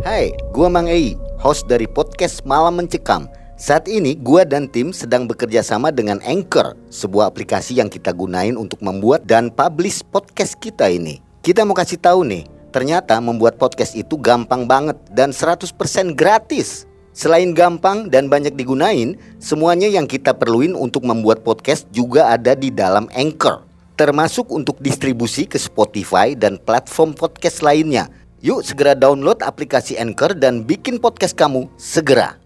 Hai, 0.00 0.32
gua 0.56 0.72
Mang 0.72 0.88
Ei, 0.88 1.12
host 1.36 1.68
dari 1.68 1.84
podcast 1.84 2.40
Malam 2.48 2.80
Mencekam. 2.80 3.28
Saat 3.60 3.84
ini 3.84 4.16
gua 4.16 4.48
dan 4.48 4.64
tim 4.64 4.96
sedang 4.96 5.28
bekerja 5.28 5.60
sama 5.60 5.92
dengan 5.92 6.24
Anchor, 6.24 6.72
sebuah 6.88 7.28
aplikasi 7.28 7.76
yang 7.76 7.92
kita 7.92 8.16
gunain 8.16 8.56
untuk 8.56 8.80
membuat 8.80 9.28
dan 9.28 9.52
publish 9.52 10.00
podcast 10.08 10.56
kita 10.56 10.88
ini. 10.88 11.20
Kita 11.44 11.68
mau 11.68 11.76
kasih 11.76 12.00
tahu 12.00 12.24
nih, 12.24 12.48
ternyata 12.72 13.20
membuat 13.20 13.60
podcast 13.60 13.92
itu 13.92 14.16
gampang 14.16 14.64
banget 14.64 14.96
dan 15.12 15.36
100% 15.36 15.68
gratis. 16.16 16.88
Selain 17.12 17.52
gampang 17.52 18.08
dan 18.08 18.32
banyak 18.32 18.56
digunain, 18.56 19.20
semuanya 19.36 19.92
yang 19.92 20.08
kita 20.08 20.32
perluin 20.32 20.72
untuk 20.72 21.04
membuat 21.04 21.44
podcast 21.44 21.84
juga 21.92 22.32
ada 22.32 22.56
di 22.56 22.72
dalam 22.72 23.04
Anchor. 23.12 23.68
Termasuk 24.00 24.48
untuk 24.48 24.80
distribusi 24.80 25.44
ke 25.44 25.60
Spotify 25.60 26.32
dan 26.32 26.56
platform 26.56 27.12
podcast 27.12 27.60
lainnya. 27.60 28.08
Yuk 28.40 28.64
segera 28.64 28.96
download 28.96 29.44
aplikasi 29.44 30.00
Anchor 30.00 30.32
dan 30.32 30.64
bikin 30.64 30.96
podcast 30.96 31.36
kamu 31.36 31.68
segera. 31.76 32.40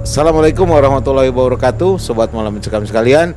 Assalamualaikum 0.00 0.64
warahmatullahi 0.64 1.28
wabarakatuh, 1.28 2.00
sobat 2.00 2.32
malam 2.32 2.56
mencekam 2.56 2.80
sekalian. 2.88 3.36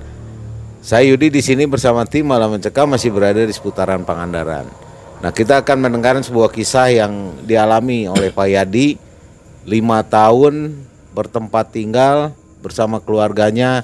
Saya 0.80 1.12
Yudi 1.12 1.28
di 1.28 1.44
sini 1.44 1.68
bersama 1.68 2.08
tim 2.08 2.32
malam 2.32 2.56
mencekam 2.56 2.88
masih 2.88 3.12
berada 3.12 3.44
di 3.44 3.52
seputaran 3.52 4.08
Pangandaran. 4.08 4.64
Nah 5.20 5.36
kita 5.36 5.60
akan 5.60 5.84
mendengarkan 5.84 6.24
sebuah 6.24 6.48
kisah 6.48 6.96
yang 6.96 7.36
dialami 7.44 8.08
oleh 8.08 8.32
Pak 8.32 8.48
Yadi, 8.48 8.96
lima 9.68 10.00
tahun 10.00 10.80
bertempat 11.12 11.76
tinggal 11.76 12.32
bersama 12.64 13.04
keluarganya 13.04 13.84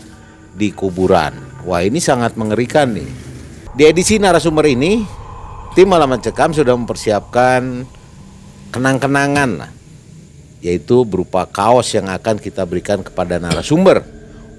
di 0.55 0.71
kuburan. 0.71 1.35
Wah 1.67 1.83
ini 1.83 1.99
sangat 1.99 2.39
mengerikan 2.39 2.95
nih. 2.95 3.11
Di 3.75 3.83
edisi 3.83 4.15
narasumber 4.15 4.71
ini, 4.71 5.19
tim 5.71 5.87
malam 5.87 6.11
mencekam 6.11 6.51
sudah 6.51 6.75
mempersiapkan 6.75 7.87
kenang-kenangan 8.71 9.71
yaitu 10.61 11.03
berupa 11.07 11.49
kaos 11.49 11.89
yang 11.95 12.11
akan 12.11 12.37
kita 12.37 12.63
berikan 12.67 13.01
kepada 13.01 13.41
narasumber 13.41 14.05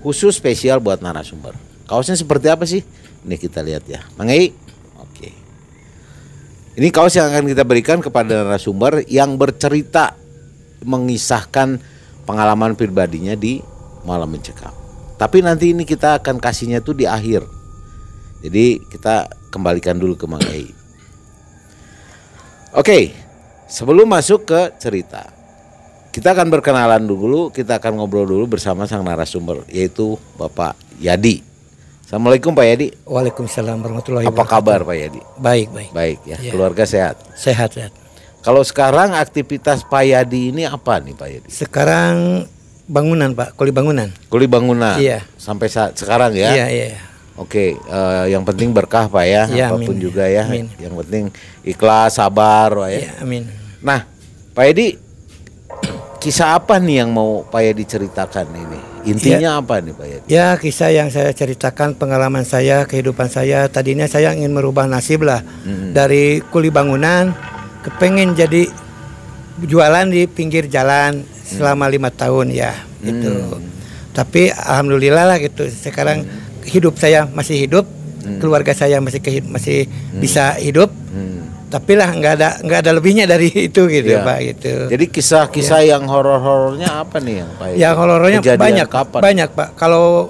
khusus 0.03 0.35
spesial 0.35 0.83
buat 0.83 0.99
narasumber. 0.99 1.55
Kaosnya 1.87 2.19
seperti 2.19 2.47
apa 2.51 2.67
sih? 2.67 2.83
Ini 3.23 3.39
kita 3.39 3.63
lihat 3.63 3.87
ya. 3.87 4.03
Mangai. 4.19 4.51
Oke. 4.99 5.31
Ini 6.75 6.89
kaos 6.91 7.15
yang 7.15 7.31
akan 7.31 7.47
kita 7.47 7.63
berikan 7.63 8.03
kepada 8.03 8.43
narasumber 8.43 9.07
yang 9.07 9.39
bercerita 9.39 10.19
mengisahkan 10.83 11.79
pengalaman 12.27 12.75
pribadinya 12.75 13.39
di 13.39 13.63
malam 14.03 14.35
mencekam. 14.35 14.75
Tapi 15.15 15.39
nanti 15.39 15.71
ini 15.71 15.87
kita 15.87 16.19
akan 16.19 16.43
kasihnya 16.43 16.83
tuh 16.83 16.99
di 16.99 17.07
akhir. 17.07 17.47
Jadi 18.43 18.83
kita 18.91 19.31
kembalikan 19.55 19.95
dulu 19.95 20.19
ke 20.19 20.27
Mangai. 20.27 20.82
Oke, 22.73 23.13
sebelum 23.69 24.09
masuk 24.09 24.49
ke 24.49 24.73
cerita, 24.81 25.29
kita 26.09 26.33
akan 26.33 26.49
berkenalan 26.49 27.05
dulu, 27.05 27.53
kita 27.53 27.77
akan 27.77 28.01
ngobrol 28.01 28.25
dulu 28.25 28.57
bersama 28.57 28.89
sang 28.89 29.05
narasumber 29.05 29.69
yaitu 29.69 30.17
Bapak 30.41 30.73
Yadi. 30.97 31.45
Assalamualaikum 32.01 32.57
Pak 32.57 32.65
Yadi. 32.65 32.89
Waalaikumsalam 33.05 33.77
warahmatullahi 33.77 34.25
Apa 34.25 34.45
kabar 34.49 34.89
Pak 34.89 34.97
Yadi? 34.97 35.21
Baik, 35.37 35.69
baik. 35.69 35.91
Baik 35.93 36.19
ya, 36.25 36.37
Ya. 36.41 36.49
keluarga 36.49 36.89
sehat. 36.89 37.21
Sehat, 37.37 37.77
sehat. 37.77 37.93
Kalau 38.41 38.65
sekarang 38.65 39.13
aktivitas 39.21 39.85
Pak 39.85 40.09
Yadi 40.09 40.57
ini 40.57 40.65
apa 40.65 40.97
nih 40.97 41.13
Pak 41.13 41.29
Yadi? 41.29 41.49
Sekarang 41.53 42.49
bangunan, 42.89 43.37
Pak, 43.37 43.53
kuli 43.53 43.69
bangunan. 43.69 44.09
Kuli 44.33 44.49
bangunan. 44.49 44.97
Iya. 44.97 45.29
Sampai 45.37 45.69
saat 45.69 46.01
sekarang 46.01 46.33
ya. 46.33 46.57
Iya, 46.57 46.67
iya. 46.73 47.12
Oke, 47.41 47.81
eh, 47.81 48.25
yang 48.29 48.45
penting 48.45 48.77
berkah 48.77 49.09
Pak 49.09 49.25
ya, 49.25 49.43
Iya, 49.49 49.73
apa 49.73 49.81
pun 49.81 49.97
amin. 49.97 50.05
juga 50.05 50.29
ya. 50.29 50.45
Amin. 50.45 50.69
Yang 50.77 50.95
penting 51.05 51.25
ikhlas, 51.65 52.21
sabar 52.21 52.69
Pak 52.77 52.89
ya. 52.93 53.01
Iya, 53.01 53.13
amin. 53.25 53.43
Nah, 53.81 54.05
Pak 54.53 54.65
Yadi, 54.69 54.87
kisah 56.21 56.61
apa 56.61 56.77
nih 56.77 57.03
yang 57.03 57.11
mau 57.11 57.41
Pak 57.49 57.61
Yadi 57.65 57.85
ceritakan 57.89 58.47
ini? 58.53 58.81
Intinya 59.03 59.59
apa 59.65 59.81
nih 59.81 59.97
Pak 59.97 60.07
Yadi? 60.07 60.27
Ya, 60.29 60.55
kisah 60.61 60.93
yang 60.93 61.09
saya 61.09 61.33
ceritakan 61.33 61.97
pengalaman 61.97 62.45
saya, 62.45 62.85
kehidupan 62.85 63.27
saya. 63.33 63.67
Tadinya 63.67 64.05
saya 64.07 64.31
ingin 64.37 64.53
merubah 64.53 64.85
nasib 64.85 65.25
lah. 65.25 65.41
Dari 65.91 66.45
kuli 66.53 66.69
bangunan, 66.69 67.33
kepengen 67.81 68.37
jadi 68.37 68.69
jualan 69.65 70.07
di 70.13 70.29
pinggir 70.29 70.69
jalan 70.69 71.25
selama 71.49 71.89
lima 71.89 72.13
tahun 72.13 72.53
ya, 72.55 72.77
gitu. 73.01 73.59
Tapi 74.13 74.53
alhamdulillah 74.53 75.25
lah 75.27 75.39
gitu. 75.41 75.67
Sekarang 75.67 76.23
hidup 76.65 76.95
saya 76.95 77.27
masih 77.27 77.57
hidup, 77.59 77.85
keluarga 78.39 78.73
saya 78.73 78.99
masih 78.99 79.19
kehi- 79.19 79.45
masih 79.45 79.87
bisa 80.15 80.55
hidup. 80.57 80.91
Hmm. 81.09 81.41
Tapi 81.67 81.97
lah 81.97 82.11
nggak 82.11 82.33
ada 82.35 82.49
nggak 82.61 82.79
ada 82.81 82.91
lebihnya 82.93 83.25
dari 83.25 83.49
itu 83.69 83.83
gitu 83.87 84.13
Iya. 84.13 84.21
pak 84.21 84.39
gitu. 84.45 84.73
Jadi 84.89 85.05
kisah-kisah 85.09 85.81
yang 85.83 86.05
horor-horornya 86.05 87.01
apa 87.01 87.17
nih 87.17 87.35
yang 87.41 87.51
Pak 87.55 87.67
ya 87.75 87.91
horornya 87.93 88.41
banyak 88.55 88.89
kapan? 88.89 89.21
banyak 89.21 89.49
pak. 89.51 89.69
Kalau 89.75 90.29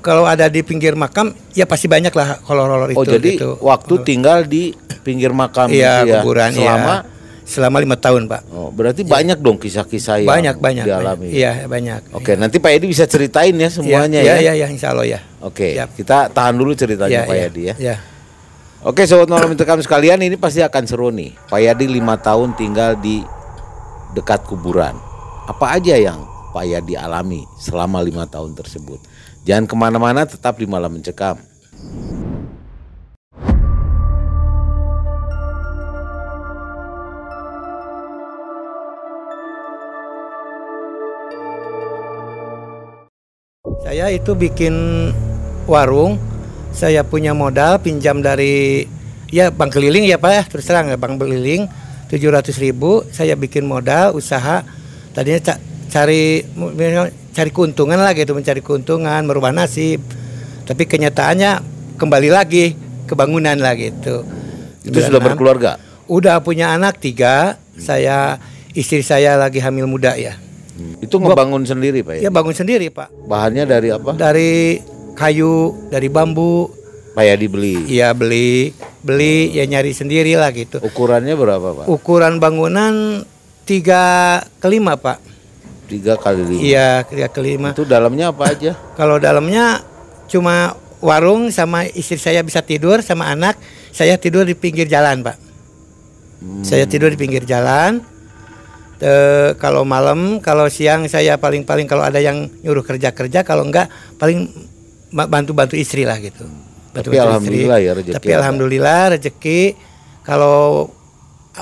kalau 0.00 0.24
ada 0.24 0.48
di 0.48 0.60
pinggir 0.62 0.96
makam 0.96 1.30
ya 1.52 1.62
pasti 1.62 1.86
banyak 1.86 2.10
lah 2.10 2.40
horor-horor 2.42 2.88
itu. 2.88 2.98
Oh 2.98 3.04
jadi 3.04 3.30
gitu. 3.30 3.50
waktu 3.60 3.94
tinggal 4.02 4.42
di 4.42 4.72
pinggir 4.98 5.30
makam 5.30 5.68
Iya 5.68 6.02
itu 6.02 6.08
ya? 6.08 6.14
kuburan 6.18 6.50
selama 6.50 6.94
ya. 6.96 7.17
Selama 7.48 7.80
lima 7.80 7.96
tahun 7.96 8.28
pak. 8.28 8.44
Oh, 8.52 8.68
berarti 8.68 9.08
banyak 9.08 9.40
dong 9.40 9.56
kisah-kisah 9.56 10.20
yang 10.20 10.28
Banyak 10.28 10.56
banyak. 10.60 10.84
dialami. 10.84 11.26
banyak. 11.26 11.32
Iya 11.32 11.52
banyak. 11.64 12.00
Oke, 12.12 12.36
nanti 12.36 12.60
Pak 12.60 12.76
Yadi 12.76 12.86
bisa 12.86 13.08
ceritain 13.08 13.56
ya 13.56 13.72
semuanya 13.72 14.20
ya. 14.20 14.36
ya. 14.36 14.52
Iya 14.52 14.52
iya 14.54 14.66
insya 14.68 14.92
Allah 14.92 15.08
ya. 15.08 15.20
Oke, 15.40 15.72
Siap. 15.72 15.96
kita 15.96 16.28
tahan 16.28 16.52
dulu 16.54 16.76
ceritanya 16.76 17.24
Iya, 17.24 17.24
Pak 17.24 17.34
iya, 17.34 17.44
Yadi 17.48 17.62
ya. 17.64 17.74
iya. 17.80 17.96
Oke, 18.78 19.08
sobat 19.08 19.26
malam 19.26 19.48
mencekam 19.50 19.80
sekalian, 19.80 20.20
ini 20.20 20.36
pasti 20.36 20.60
akan 20.60 20.84
seru 20.84 21.08
nih. 21.08 21.32
Pak 21.48 21.56
Yadi 21.58 21.88
lima 21.88 22.14
tahun 22.14 22.52
tinggal 22.52 22.94
di 22.94 23.24
dekat 24.12 24.44
kuburan. 24.44 24.92
Apa 25.48 25.74
aja 25.74 25.96
yang 25.96 26.22
Pak 26.52 26.62
Yadi 26.62 26.94
alami 26.94 27.48
selama 27.56 27.98
lima 27.98 28.28
tahun 28.28 28.52
tersebut? 28.52 29.00
Jangan 29.42 29.64
ke 29.64 29.74
mana-mana, 29.74 30.28
tetap 30.28 30.60
di 30.60 30.68
malam 30.68 30.92
mencekam. 30.92 31.40
Saya 43.88 44.12
itu 44.12 44.36
bikin 44.36 44.76
warung. 45.64 46.20
Saya 46.76 47.08
punya 47.08 47.32
modal 47.32 47.80
pinjam 47.80 48.20
dari 48.20 48.84
ya 49.32 49.48
bank 49.48 49.80
keliling 49.80 50.04
ya 50.04 50.20
pak 50.20 50.28
ya 50.28 50.42
terus 50.44 50.68
terang 50.68 50.92
ya 50.92 51.00
bank 51.00 51.16
keliling 51.16 51.64
700 52.12 52.52
ribu. 52.60 53.00
Saya 53.08 53.32
bikin 53.32 53.64
modal 53.64 54.12
usaha. 54.12 54.60
Tadinya 55.16 55.40
ca- 55.40 55.60
cari 55.88 56.44
cari 57.32 57.48
keuntungan 57.48 57.96
lah 57.96 58.12
gitu 58.12 58.36
mencari 58.36 58.60
keuntungan 58.60 59.24
merubah 59.24 59.56
nasib. 59.56 60.04
Tapi 60.68 60.84
kenyataannya 60.84 61.64
kembali 61.96 62.28
lagi 62.28 62.76
ke 63.08 63.16
bangunan 63.16 63.56
lah 63.56 63.72
gitu. 63.72 64.20
Itu 64.84 65.00
sudah 65.00 65.16
96. 65.16 65.28
berkeluarga. 65.32 65.80
Udah 66.12 66.44
punya 66.44 66.76
anak 66.76 67.00
tiga. 67.00 67.56
Saya 67.80 68.36
istri 68.76 69.00
saya 69.00 69.40
lagi 69.40 69.64
hamil 69.64 69.88
muda 69.88 70.12
ya. 70.12 70.36
Itu 70.98 71.18
ngebangun 71.18 71.62
sendiri 71.62 72.02
Pak 72.02 72.18
Ya 72.18 72.28
Yadi. 72.28 72.34
bangun 72.34 72.54
sendiri 72.54 72.86
pak. 72.88 73.08
Bahannya 73.26 73.64
dari 73.66 73.88
apa? 73.90 74.14
Dari 74.14 74.78
kayu, 75.14 75.74
dari 75.90 76.06
bambu, 76.06 76.70
Pak 77.12 77.24
Yadi 77.26 77.46
beli. 77.50 77.76
ya 77.90 78.14
beli, 78.14 78.70
beli 79.02 79.50
ya 79.50 79.66
nyari 79.66 79.90
sendiri 79.90 80.38
lah 80.38 80.54
gitu. 80.54 80.78
Ukurannya 80.78 81.34
berapa 81.34 81.82
Pak? 81.82 81.84
Ukuran 81.90 82.38
bangunan 82.38 83.26
tiga 83.66 84.38
ke 84.62 84.66
lima 84.70 84.94
pak. 84.94 85.18
Tiga 85.88 86.14
kali 86.14 86.46
lima. 86.46 86.60
Iya 86.62 86.88
tiga 87.02 87.26
ke 87.26 87.40
lima. 87.42 87.74
Itu 87.74 87.82
dalamnya 87.82 88.30
apa 88.30 88.54
aja? 88.54 88.78
Kalau 88.94 89.18
dalamnya 89.18 89.82
cuma 90.28 90.76
warung 91.00 91.48
sama 91.50 91.88
istri 91.90 92.20
saya 92.20 92.44
bisa 92.44 92.62
tidur 92.62 93.02
sama 93.02 93.26
anak. 93.28 93.58
Saya 93.90 94.14
tidur 94.14 94.46
di 94.46 94.54
pinggir 94.54 94.86
jalan 94.86 95.26
pak. 95.26 95.36
Saya 96.62 96.86
tidur 96.86 97.10
di 97.10 97.18
pinggir 97.18 97.42
jalan. 97.42 97.98
Eh, 98.98 99.54
kalau 99.62 99.86
malam, 99.86 100.42
kalau 100.42 100.66
siang 100.66 101.06
saya 101.06 101.38
paling-paling 101.38 101.86
kalau 101.86 102.02
ada 102.02 102.18
yang 102.18 102.50
nyuruh 102.66 102.82
kerja-kerja, 102.82 103.46
kalau 103.46 103.62
enggak 103.62 103.86
paling 104.18 104.50
bantu-bantu 105.14 105.78
istri 105.78 106.02
lah 106.02 106.18
gitu. 106.18 106.42
Tapi 106.90 107.14
Bantu-bantu 107.14 107.26
alhamdulillah 107.30 107.78
ya 107.78 107.92
rezeki 107.94 108.14
Tapi 108.18 108.28
ada. 108.28 108.36
alhamdulillah 108.42 109.00
rezeki 109.14 109.60
kalau 110.26 110.90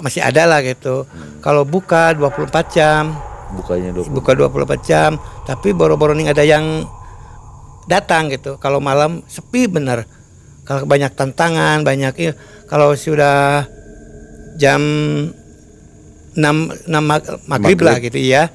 masih 0.01 0.25
ada 0.25 0.49
lah 0.49 0.65
gitu. 0.65 1.05
Hmm. 1.05 1.45
Kalau 1.45 1.69
buka 1.69 2.17
24 2.17 2.73
jam, 2.73 3.13
Bukanya 3.53 3.93
20. 3.93 4.17
buka 4.17 4.33
24 4.33 4.81
jam, 4.89 5.21
tapi 5.45 5.77
boro-boro 5.77 6.17
nih 6.17 6.33
ada 6.33 6.41
yang 6.41 6.89
datang 7.85 8.33
gitu. 8.33 8.57
Kalau 8.57 8.81
malam 8.81 9.21
sepi 9.29 9.69
bener. 9.69 10.09
Kalau 10.65 10.83
banyak 10.89 11.13
tantangan, 11.15 11.87
banyak 11.87 12.15
iya. 12.19 12.33
kalau 12.67 12.97
sudah 12.97 13.69
jam 14.59 14.81
6, 16.37 16.85
6 16.85 17.01
mag- 17.01 17.41
maghrib 17.49 17.81
lah 17.81 17.97
gitu 17.99 18.21
ya. 18.21 18.53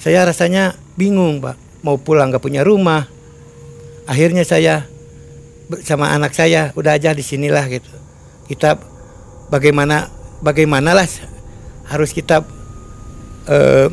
Saya 0.00 0.24
rasanya 0.24 0.74
bingung, 0.96 1.44
Pak. 1.44 1.84
Mau 1.84 2.00
pulang 2.00 2.32
gak 2.32 2.42
punya 2.42 2.64
rumah. 2.64 3.06
Akhirnya 4.08 4.42
saya 4.42 4.88
sama 5.84 6.08
anak 6.16 6.32
saya 6.32 6.72
udah 6.72 6.96
aja 6.96 7.12
di 7.12 7.20
sinilah 7.20 7.68
gitu. 7.68 7.92
Kita 8.48 8.80
bagaimana 9.52 10.08
bagaimana 10.40 10.96
lah 10.96 11.04
harus 11.92 12.16
kita 12.16 12.40
eh 13.48 13.88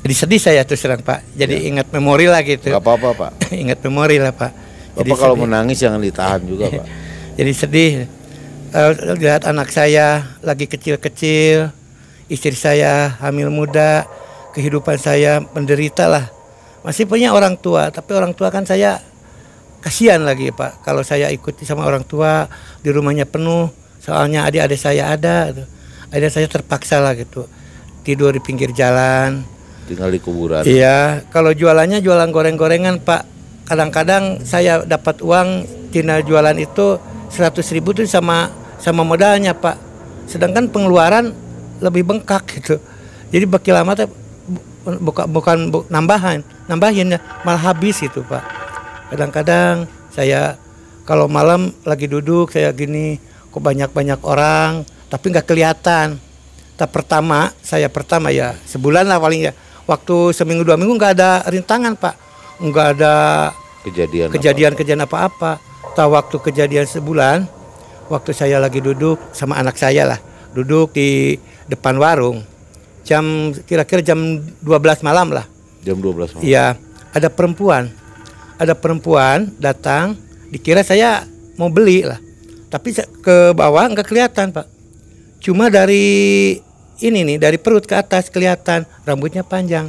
jadi 0.00 0.14
sedih 0.16 0.40
saya 0.40 0.64
terus 0.64 0.80
terang 0.80 1.04
Pak. 1.04 1.36
Jadi 1.36 1.68
ingat 1.68 1.92
memori 1.92 2.24
lah 2.24 2.40
gitu. 2.40 2.72
Gak 2.72 2.80
apa-apa 2.80 3.08
pak. 3.12 3.32
ingat 3.62 3.84
memori 3.84 4.16
lah 4.16 4.32
Pak. 4.32 4.52
Jadi 4.96 5.10
Bapak 5.12 5.20
kalau 5.20 5.36
sedih. 5.36 5.44
menangis 5.44 5.76
jangan 5.76 6.00
ditahan 6.00 6.40
juga 6.40 6.66
pak. 6.72 6.86
Jadi 7.38 7.52
sedih. 7.52 7.92
Eh, 8.70 8.90
lihat 9.20 9.44
anak 9.44 9.68
saya 9.70 10.38
lagi 10.40 10.64
kecil-kecil, 10.70 11.68
istri 12.30 12.54
saya 12.54 13.18
hamil 13.18 13.50
muda, 13.50 14.06
kehidupan 14.54 14.96
saya 14.96 15.42
menderita 15.42 16.06
lah. 16.06 16.30
Masih 16.86 17.04
punya 17.04 17.34
orang 17.34 17.58
tua, 17.58 17.92
tapi 17.92 18.16
orang 18.16 18.32
tua 18.32 18.48
kan 18.48 18.64
saya 18.64 19.02
kasihan 19.82 20.22
lagi 20.22 20.54
Pak. 20.54 20.86
Kalau 20.86 21.02
saya 21.04 21.28
ikuti 21.28 21.66
sama 21.66 21.84
orang 21.84 22.06
tua 22.06 22.48
di 22.80 22.88
rumahnya 22.88 23.26
penuh, 23.26 23.68
soalnya 24.00 24.48
adik-adik 24.48 24.78
saya 24.78 25.12
ada, 25.12 25.50
gitu. 25.52 25.66
adik 26.14 26.30
saya 26.32 26.46
terpaksa 26.48 27.02
lah 27.02 27.12
gitu 27.18 27.44
tidur 28.02 28.32
di 28.32 28.40
pinggir 28.40 28.72
jalan. 28.72 29.44
Tinggal 29.86 30.10
di 30.12 30.20
kuburan. 30.22 30.62
Iya, 30.64 31.26
kalau 31.28 31.52
jualannya 31.52 32.00
jualan 32.00 32.30
goreng-gorengan 32.30 33.02
Pak. 33.02 33.22
Kadang-kadang 33.70 34.42
saya 34.42 34.82
dapat 34.82 35.22
uang 35.22 35.62
tina 35.94 36.18
jualan 36.18 36.58
itu 36.58 36.98
100 37.30 37.54
ribu 37.70 37.94
tuh 37.94 38.02
sama 38.10 38.50
sama 38.82 39.06
modalnya 39.06 39.54
Pak. 39.54 39.78
Sedangkan 40.26 40.70
pengeluaran 40.70 41.30
lebih 41.80 42.04
bengkak 42.04 42.44
gitu. 42.52 42.76
Jadi 43.30 43.44
baki 43.44 43.70
lama 43.70 43.96
tuh 43.96 44.08
bu- 44.84 45.00
bukan 45.02 45.24
bukan 45.26 45.58
bu- 45.68 45.86
nambahan, 45.88 46.40
nambahin 46.66 47.16
ya, 47.16 47.18
malah 47.42 47.72
habis 47.72 48.00
itu 48.00 48.20
Pak. 48.22 48.44
Kadang-kadang 49.08 49.84
saya 50.10 50.54
kalau 51.02 51.26
malam 51.26 51.74
lagi 51.82 52.06
duduk 52.06 52.52
saya 52.52 52.70
gini 52.70 53.18
kok 53.50 53.58
banyak-banyak 53.58 54.20
orang 54.22 54.84
tapi 55.08 55.30
nggak 55.30 55.46
kelihatan. 55.46 56.20
Tak 56.76 56.90
pertama 56.90 57.52
saya 57.60 57.88
pertama 57.88 58.32
ya 58.32 58.56
sebulan 58.64 59.04
lah 59.04 59.20
paling 59.20 59.50
ya 59.50 59.52
waktu 59.84 60.32
seminggu 60.32 60.64
dua 60.64 60.80
minggu 60.80 60.96
nggak 60.96 61.12
ada 61.12 61.44
rintangan 61.44 61.92
pak 61.92 62.14
nggak 62.56 62.86
ada 62.96 63.14
Kejadian. 63.84 64.28
apa? 64.28 64.34
kejadian-kejadian 64.36 65.04
apa-apa. 65.04 65.52
Tahu 65.90 66.12
waktu 66.14 66.36
kejadian 66.38 66.86
sebulan, 66.86 67.48
waktu 68.06 68.30
saya 68.30 68.56
lagi 68.56 68.78
duduk 68.78 69.18
sama 69.32 69.58
anak 69.58 69.74
saya 69.74 70.06
lah, 70.06 70.20
duduk 70.52 70.94
di 70.94 71.34
depan 71.70 71.94
warung, 72.02 72.42
jam 73.06 73.54
kira-kira 73.64 74.02
jam 74.02 74.18
12 74.58 75.06
malam 75.06 75.30
lah. 75.30 75.46
Jam 75.86 76.02
12 76.02 76.34
malam. 76.34 76.42
Iya, 76.42 76.74
ada 77.14 77.30
perempuan, 77.30 77.86
ada 78.58 78.74
perempuan 78.74 79.54
datang, 79.62 80.18
dikira 80.50 80.82
saya 80.82 81.22
mau 81.54 81.70
beli 81.70 82.02
lah, 82.02 82.18
tapi 82.66 82.90
ke 83.22 83.54
bawah 83.54 83.86
nggak 83.86 84.08
kelihatan 84.10 84.50
pak, 84.50 84.66
cuma 85.38 85.70
dari 85.70 86.58
ini 87.00 87.20
nih 87.24 87.38
dari 87.40 87.56
perut 87.56 87.86
ke 87.86 87.94
atas 87.96 88.28
kelihatan 88.28 88.84
rambutnya 89.06 89.46
panjang, 89.46 89.88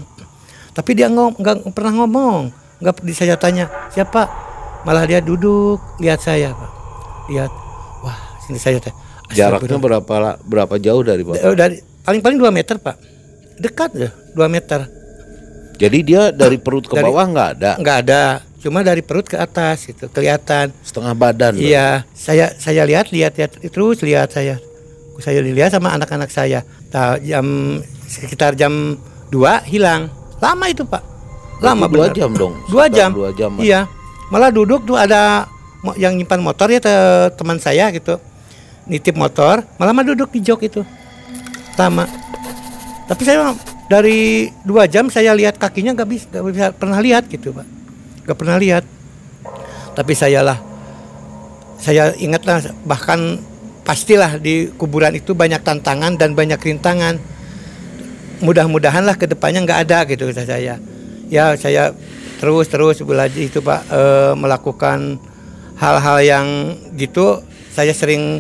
tapi 0.72 0.94
dia 0.94 1.10
ngom 1.10 1.36
nggak 1.36 1.74
pernah 1.74 2.04
ngomong, 2.04 2.52
nggak 2.80 3.02
di 3.04 3.14
saya 3.16 3.36
tanya 3.36 3.72
siapa, 3.92 4.30
malah 4.84 5.04
dia 5.08 5.20
duduk 5.24 5.82
lihat 6.00 6.20
saya 6.20 6.52
pak, 6.52 6.72
lihat, 7.32 7.52
wah 8.04 8.20
sini 8.48 8.60
saya 8.60 8.80
teh. 8.80 8.94
Jaraknya 9.34 9.78
berapa 9.78 10.16
berapa 10.40 10.76
jauh 10.78 11.02
dari 11.02 11.22
Bapak? 11.22 11.40
Eh, 11.40 11.54
dari 11.54 11.76
paling-paling 12.02 12.38
2 12.38 12.50
meter 12.50 12.76
pak, 12.78 12.96
dekat 13.58 13.90
ya 13.94 14.10
2 14.32 14.48
meter. 14.48 14.88
Jadi 15.76 15.98
dia 16.04 16.30
dari 16.30 16.56
perut 16.56 16.86
ke 16.86 16.94
Dari- 16.94 17.04
bawah 17.04 17.26
nggak 17.26 17.50
ada, 17.56 17.72
nggak 17.76 17.98
ada 18.02 18.24
cuma 18.62 18.86
dari 18.86 19.02
perut 19.02 19.26
ke 19.26 19.34
atas 19.34 19.90
itu 19.90 20.06
kelihatan 20.08 20.70
setengah 20.80 21.14
badan. 21.14 21.58
Iya 21.58 22.06
saya 22.12 22.54
saya 22.56 22.86
lihat 22.86 23.10
lihat 23.10 23.34
lihat 23.34 23.58
terus 23.60 23.98
lihat 24.02 24.30
saya 24.30 24.62
saya 25.18 25.42
dilihat 25.42 25.70
sama 25.70 25.90
anak-anak 25.92 26.30
saya 26.30 26.62
Nah, 26.90 27.18
jam 27.18 27.46
sekitar 28.06 28.54
jam 28.54 29.02
2 29.30 29.66
hilang 29.66 30.14
lama 30.38 30.66
itu 30.68 30.84
pak 30.84 31.02
lama 31.58 31.86
Berarti 31.86 31.90
dua 31.90 32.06
benar. 32.06 32.18
jam 32.20 32.32
dong. 32.36 32.54
dua 32.68 32.86
jam 32.88 33.10
Dua 33.12 33.30
jam. 33.32 33.52
Iya 33.58 33.82
malah 34.30 34.50
duduk 34.50 34.84
tuh 34.84 34.94
ada 34.94 35.50
yang 35.96 36.14
nyimpan 36.14 36.40
motor 36.40 36.70
ya 36.70 36.78
te- 36.78 36.94
teman 37.34 37.58
saya 37.58 37.90
gitu 37.90 38.22
nitip 38.90 39.14
motor 39.18 39.66
malah 39.78 39.94
mah 39.94 40.06
duduk 40.06 40.32
di 40.34 40.40
jok 40.42 40.62
itu. 40.66 40.82
Lama 41.80 42.06
tapi 43.12 43.28
saya 43.28 43.52
dari 43.92 44.48
dua 44.64 44.88
jam 44.88 45.12
saya 45.12 45.36
lihat 45.36 45.60
kakinya 45.60 45.92
nggak 45.92 46.08
bisa 46.08 46.26
nggak 46.32 46.46
bisa 46.48 46.66
pernah 46.72 47.04
lihat 47.04 47.28
gitu 47.28 47.52
pak. 47.52 47.68
Nggak 48.24 48.38
pernah 48.40 48.56
lihat. 48.56 48.88
Tapi 49.92 50.16
saya 50.16 50.40
lah 50.40 50.56
saya 51.76 52.16
ingatlah 52.16 52.64
bahkan 52.88 53.44
pastilah 53.84 54.40
di 54.40 54.72
kuburan 54.80 55.12
itu 55.20 55.36
banyak 55.36 55.60
tantangan 55.60 56.16
dan 56.16 56.32
banyak 56.32 56.56
rintangan. 56.56 57.20
Mudah-mudahan 58.40 59.04
lah 59.04 59.20
ke 59.20 59.28
depannya 59.28 59.68
nggak 59.68 59.80
ada 59.92 60.08
gitu 60.08 60.32
kata 60.32 60.48
saya. 60.48 60.80
Ya 61.28 61.52
saya 61.60 61.92
terus 62.40 62.72
terus 62.72 63.04
belajar 63.04 63.44
itu 63.44 63.60
pak 63.60 63.92
eh, 63.92 64.34
melakukan 64.40 65.20
hal-hal 65.76 66.18
yang 66.24 66.48
gitu. 66.96 67.44
Saya 67.76 67.92
sering 67.92 68.40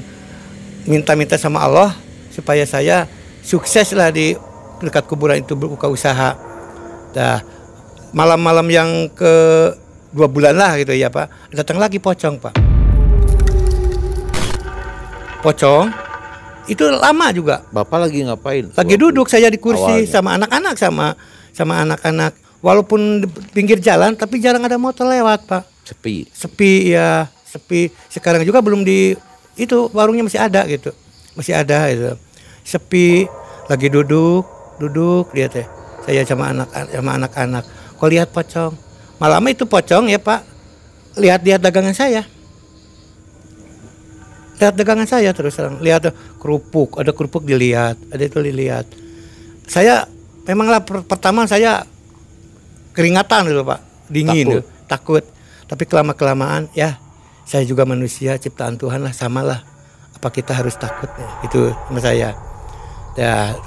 minta-minta 0.85 1.37
sama 1.37 1.61
Allah 1.61 1.93
supaya 2.31 2.65
saya 2.65 3.05
sukses 3.45 3.91
lah 3.93 4.09
di 4.09 4.33
dekat 4.81 5.05
kuburan 5.05 5.41
itu 5.41 5.53
buka 5.53 5.85
usaha. 5.85 6.37
Nah 7.13 7.37
malam-malam 8.11 8.67
yang 8.71 8.89
ke 9.13 9.33
dua 10.11 10.27
bulan 10.27 10.57
lah 10.57 10.77
gitu 10.81 10.91
ya 10.95 11.13
pak. 11.13 11.29
Datang 11.53 11.77
lagi 11.77 12.01
pocong 12.01 12.35
pak. 12.41 12.53
Pocong 15.41 15.85
itu 16.69 16.83
lama 16.87 17.27
juga. 17.33 17.65
Bapak 17.73 18.07
lagi 18.07 18.21
ngapain? 18.25 18.69
lagi 18.73 18.95
duduk 18.95 19.27
saya 19.27 19.49
di 19.49 19.57
kursi 19.57 20.05
awalnya. 20.05 20.09
sama 20.09 20.29
anak-anak 20.37 20.75
sama 20.77 21.05
sama 21.51 21.73
anak-anak. 21.81 22.33
Walaupun 22.61 23.25
di 23.25 23.27
pinggir 23.53 23.81
jalan 23.81 24.13
tapi 24.13 24.37
jarang 24.37 24.61
ada 24.61 24.77
motor 24.77 25.09
lewat 25.09 25.49
pak. 25.49 25.63
Sepi. 25.81 26.29
sepi 26.29 26.93
ya 26.93 27.25
sepi. 27.45 27.89
Sekarang 28.07 28.45
juga 28.45 28.61
belum 28.61 28.85
di 28.85 29.17
itu 29.55 29.91
warungnya 29.91 30.27
masih 30.27 30.41
ada 30.41 30.63
gitu. 30.67 30.91
Masih 31.35 31.55
ada 31.55 31.87
itu 31.87 32.15
sepi 32.61 33.25
lagi 33.65 33.89
duduk 33.89 34.45
duduk 34.77 35.33
lihat 35.33 35.53
ya 35.57 35.65
saya 36.01 36.21
sama 36.25 36.49
anak 36.49 36.69
sama 36.73 37.11
anak-anak. 37.17 37.63
Kok 37.97 38.09
lihat 38.09 38.29
pocong? 38.33 38.73
Malam 39.21 39.45
itu 39.53 39.69
pocong 39.69 40.09
ya 40.09 40.17
pak. 40.17 40.41
Lihat-lihat 41.13 41.61
dagangan 41.61 41.93
saya. 41.93 42.25
Lihat 44.57 44.73
dagangan 44.73 45.05
saya 45.05 45.29
terus 45.29 45.53
terang. 45.53 45.77
Lihat 45.77 46.09
tuh, 46.09 46.13
kerupuk. 46.41 46.97
Ada 46.97 47.13
kerupuk 47.13 47.45
dilihat 47.45 48.01
ada 48.09 48.23
itu 48.25 48.41
dilihat. 48.41 48.89
Saya 49.69 50.09
memanglah 50.49 50.81
per- 50.81 51.05
pertama 51.05 51.45
saya 51.45 51.85
keringatan 52.97 53.45
gitu 53.53 53.61
pak. 53.61 53.79
Dingin 54.09 54.33
Takut. 54.33 54.41
gitu, 54.41 54.59
takut. 54.89 55.23
Tapi 55.69 55.83
kelama 55.85 56.17
kelamaan 56.17 56.65
ya 56.73 56.97
saya 57.45 57.63
juga 57.67 57.83
manusia 57.83 58.37
ciptaan 58.37 58.77
Tuhan 58.77 59.01
lah 59.03 59.13
sama 59.15 59.41
lah. 59.41 59.59
Apa 60.17 60.29
kita 60.29 60.53
harus 60.53 60.77
takut? 60.77 61.09
Ya? 61.17 61.29
itu 61.45 61.61
sama 61.87 61.99
saya. 61.99 62.29
Ya 63.17 63.57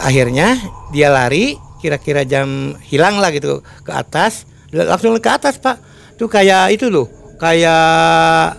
akhirnya 0.00 0.56
dia 0.92 1.08
lari 1.08 1.56
kira-kira 1.82 2.22
jam 2.22 2.78
hilang 2.84 3.18
lah 3.18 3.32
gitu 3.34 3.64
ke 3.82 3.92
atas. 3.92 4.44
Langsung 4.72 5.16
ke 5.18 5.30
atas 5.30 5.58
pak. 5.58 5.80
Tuh 6.20 6.28
kayak 6.28 6.76
itu 6.76 6.92
loh 6.92 7.08
kayak 7.40 8.56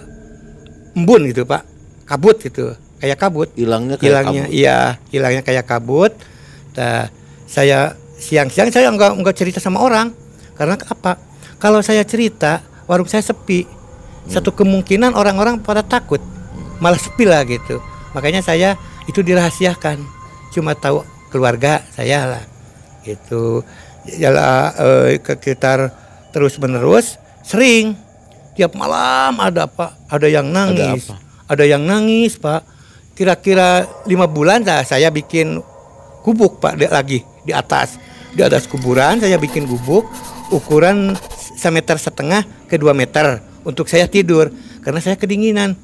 embun 0.97 1.29
gitu 1.29 1.45
pak. 1.45 1.63
Kabut 2.03 2.41
gitu 2.41 2.75
kayak 3.03 3.19
kabut. 3.19 3.51
Hilangnya 3.59 3.99
kayak 3.99 4.07
hilangnya 4.07 4.43
kabut. 4.47 4.55
iya 4.55 4.77
hilangnya 5.11 5.43
kayak 5.43 5.65
kabut. 5.67 6.11
Nah, 6.79 7.11
saya 7.43 7.99
siang-siang 8.15 8.71
saya 8.71 8.87
nggak 8.95 9.19
nggak 9.19 9.35
cerita 9.35 9.59
sama 9.59 9.83
orang. 9.83 10.15
Karena 10.55 10.79
apa? 10.79 11.19
Kalau 11.59 11.83
saya 11.83 12.07
cerita 12.07 12.63
warung 12.87 13.07
saya 13.07 13.19
sepi 13.19 13.82
satu 14.27 14.55
kemungkinan 14.55 15.13
orang-orang 15.13 15.59
pada 15.59 15.83
takut 15.83 16.19
malah 16.79 16.99
sepi 16.99 17.27
lah 17.27 17.43
gitu. 17.47 17.79
Makanya 18.15 18.43
saya 18.43 18.75
itu 19.07 19.19
dirahasiakan. 19.23 20.03
Cuma 20.53 20.77
tahu 20.77 21.03
keluarga 21.33 21.81
saya 21.91 22.27
lah 22.27 22.43
gitu. 23.03 23.65
Yalah, 24.03 24.75
eh, 24.75 25.19
sekitar 25.19 25.91
terus 26.35 26.59
menerus 26.59 27.17
sering. 27.43 27.95
Tiap 28.53 28.77
malam 28.77 29.41
ada 29.41 29.65
apa 29.65 29.97
ada 30.05 30.29
yang 30.29 30.51
nangis. 30.53 31.09
apa? 31.09 31.15
ada 31.49 31.63
yang 31.65 31.83
nangis 31.83 32.37
pak. 32.37 32.61
Kira-kira 33.13 33.85
lima 34.09 34.25
bulan 34.25 34.65
dah 34.65 34.81
saya 34.81 35.09
bikin 35.13 35.61
gubuk 36.25 36.61
pak 36.61 36.77
di- 36.77 36.89
lagi 36.89 37.19
di 37.45 37.51
atas. 37.53 37.97
Di 38.33 38.41
atas 38.41 38.65
kuburan 38.65 39.21
saya 39.21 39.37
bikin 39.37 39.69
gubuk 39.69 40.05
ukuran 40.49 41.13
semeter 41.57 41.97
setengah 41.97 42.45
ke 42.69 42.77
dua 42.77 42.93
meter 42.93 43.41
untuk 43.63 43.87
saya 43.87 44.07
tidur 44.07 44.51
karena 44.83 44.99
saya 44.99 45.15
kedinginan 45.15 45.75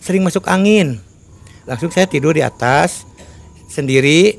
sering 0.00 0.24
masuk 0.24 0.44
angin. 0.48 1.00
Langsung 1.66 1.90
saya 1.90 2.06
tidur 2.06 2.36
di 2.36 2.44
atas 2.44 3.04
sendiri. 3.68 4.38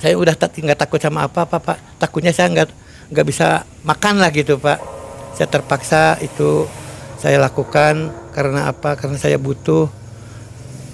Saya 0.00 0.16
udah 0.16 0.32
tak 0.32 0.56
nggak 0.56 0.80
takut 0.80 0.96
sama 0.96 1.28
apa 1.28 1.44
apa 1.44 1.60
pak 1.60 1.76
takutnya 2.00 2.32
saya 2.32 2.48
nggak 2.48 2.68
nggak 3.12 3.26
bisa 3.26 3.68
makan 3.84 4.22
lah 4.22 4.32
gitu 4.32 4.56
pak. 4.56 4.80
Saya 5.36 5.48
terpaksa 5.50 6.16
itu 6.24 6.64
saya 7.20 7.36
lakukan 7.36 8.08
karena 8.32 8.72
apa? 8.72 8.96
Karena 8.96 9.20
saya 9.20 9.36
butuh. 9.36 9.92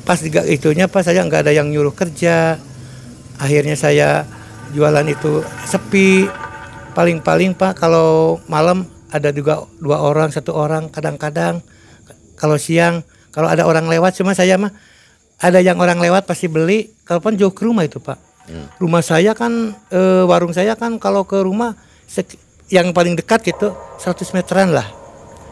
Pas 0.02 0.18
juga 0.18 0.42
itunya 0.46 0.90
pas 0.90 1.06
saya 1.06 1.22
nggak 1.22 1.46
ada 1.46 1.52
yang 1.54 1.70
nyuruh 1.70 1.94
kerja. 1.94 2.58
Akhirnya 3.38 3.78
saya 3.78 4.26
jualan 4.74 5.06
itu 5.06 5.44
sepi. 5.68 6.26
Paling-paling 6.96 7.52
pak 7.52 7.76
kalau 7.76 8.40
malam 8.48 8.88
ada 9.16 9.32
juga 9.32 9.64
dua 9.80 10.04
orang 10.04 10.28
satu 10.28 10.52
orang 10.52 10.92
kadang-kadang 10.92 11.64
kalau 12.36 12.60
siang 12.60 13.00
kalau 13.32 13.48
ada 13.48 13.64
orang 13.64 13.88
lewat 13.88 14.16
cuma 14.16 14.36
saya 14.36 14.56
mah 14.60 14.72
ada 15.36 15.60
yang 15.60 15.76
orang 15.76 16.00
lewat 16.00 16.24
pasti 16.24 16.48
beli 16.48 16.88
kalaupun 17.04 17.36
jauh 17.36 17.52
ke 17.52 17.68
rumah 17.68 17.84
itu 17.84 18.00
pak. 18.00 18.16
Rumah 18.78 19.02
saya 19.02 19.34
kan 19.36 19.74
eh, 19.92 20.24
warung 20.24 20.54
saya 20.54 20.78
kan 20.78 20.96
kalau 20.96 21.26
ke 21.28 21.36
rumah 21.42 21.76
yang 22.72 22.94
paling 22.96 23.18
dekat 23.18 23.42
gitu 23.44 23.74
100 24.00 24.36
meteran 24.36 24.72
lah 24.72 24.88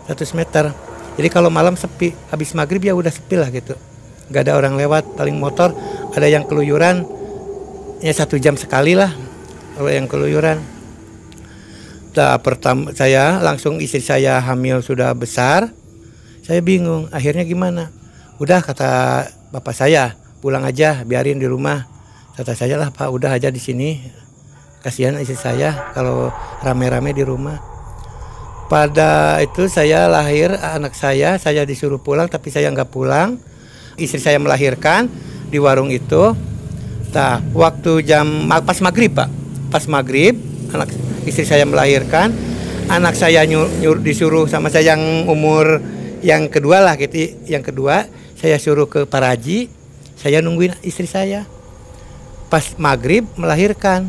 100 0.09 0.38
meter. 0.38 0.73
Jadi 1.14 1.28
kalau 1.30 1.52
malam 1.52 1.76
sepi 1.76 2.16
habis 2.33 2.56
maghrib 2.56 2.83
ya 2.83 2.97
udah 2.97 3.12
sepi 3.12 3.37
lah 3.37 3.52
gitu. 3.52 3.76
Nggak 4.33 4.49
ada 4.49 4.52
orang 4.56 4.75
lewat 4.80 5.21
paling 5.21 5.37
motor 5.37 5.76
ada 6.16 6.25
yang 6.25 6.49
keluyuran 6.49 7.04
ya 8.00 8.12
satu 8.16 8.40
jam 8.40 8.56
sekali 8.56 8.97
lah 8.97 9.12
kalau 9.76 9.90
yang 9.92 10.09
keluyuran 10.09 10.62
Nah, 12.14 12.38
pertama 12.38 12.94
saya 12.94 13.42
langsung 13.42 13.83
istri 13.83 13.99
saya 13.99 14.38
hamil 14.38 14.78
sudah 14.87 15.11
besar. 15.18 15.66
Saya 16.47 16.62
bingung, 16.62 17.11
akhirnya 17.11 17.42
gimana? 17.42 17.90
Udah 18.38 18.62
kata 18.62 19.26
bapak 19.50 19.75
saya, 19.75 20.14
pulang 20.38 20.62
aja, 20.62 21.02
biarin 21.02 21.42
di 21.42 21.50
rumah. 21.50 21.90
Kata 22.38 22.54
saya 22.54 22.78
lah, 22.78 22.94
Pak, 22.94 23.11
udah 23.11 23.35
aja 23.35 23.50
di 23.50 23.59
sini. 23.59 23.99
Kasihan 24.78 25.18
istri 25.18 25.35
saya 25.35 25.90
kalau 25.90 26.30
rame-rame 26.62 27.11
di 27.11 27.26
rumah. 27.26 27.59
Pada 28.71 29.42
itu 29.42 29.66
saya 29.66 30.06
lahir 30.06 30.54
anak 30.54 30.94
saya, 30.94 31.35
saya 31.42 31.66
disuruh 31.66 31.99
pulang 31.99 32.30
tapi 32.30 32.54
saya 32.54 32.71
nggak 32.71 32.94
pulang. 32.94 33.42
Istri 33.99 34.21
saya 34.23 34.38
melahirkan 34.38 35.11
di 35.50 35.59
warung 35.59 35.90
itu. 35.90 36.30
Nah, 37.11 37.42
waktu 37.54 38.06
jam 38.06 38.47
pas 38.47 38.78
maghrib 38.78 39.11
pak, 39.11 39.30
pas 39.71 39.83
maghrib 39.90 40.38
anak 40.71 40.90
istri 41.25 41.45
saya 41.49 41.64
melahirkan, 41.64 42.33
anak 42.88 43.16
saya 43.16 43.45
nyur, 43.49 43.69
nyur- 43.81 44.02
disuruh 44.04 44.45
sama 44.49 44.69
saya 44.69 44.97
yang 44.97 45.25
umur 45.28 45.81
yang 46.25 46.49
kedua 46.49 46.81
lah 46.81 46.97
gitu, 46.97 47.37
yang 47.49 47.61
kedua 47.61 48.09
saya 48.37 48.57
suruh 48.61 48.88
ke 48.88 49.09
Paraji, 49.09 49.73
saya 50.21 50.45
nungguin 50.45 50.76
istri 50.85 51.09
saya. 51.09 51.49
Pas 52.52 52.76
maghrib 52.76 53.25
melahirkan, 53.40 54.09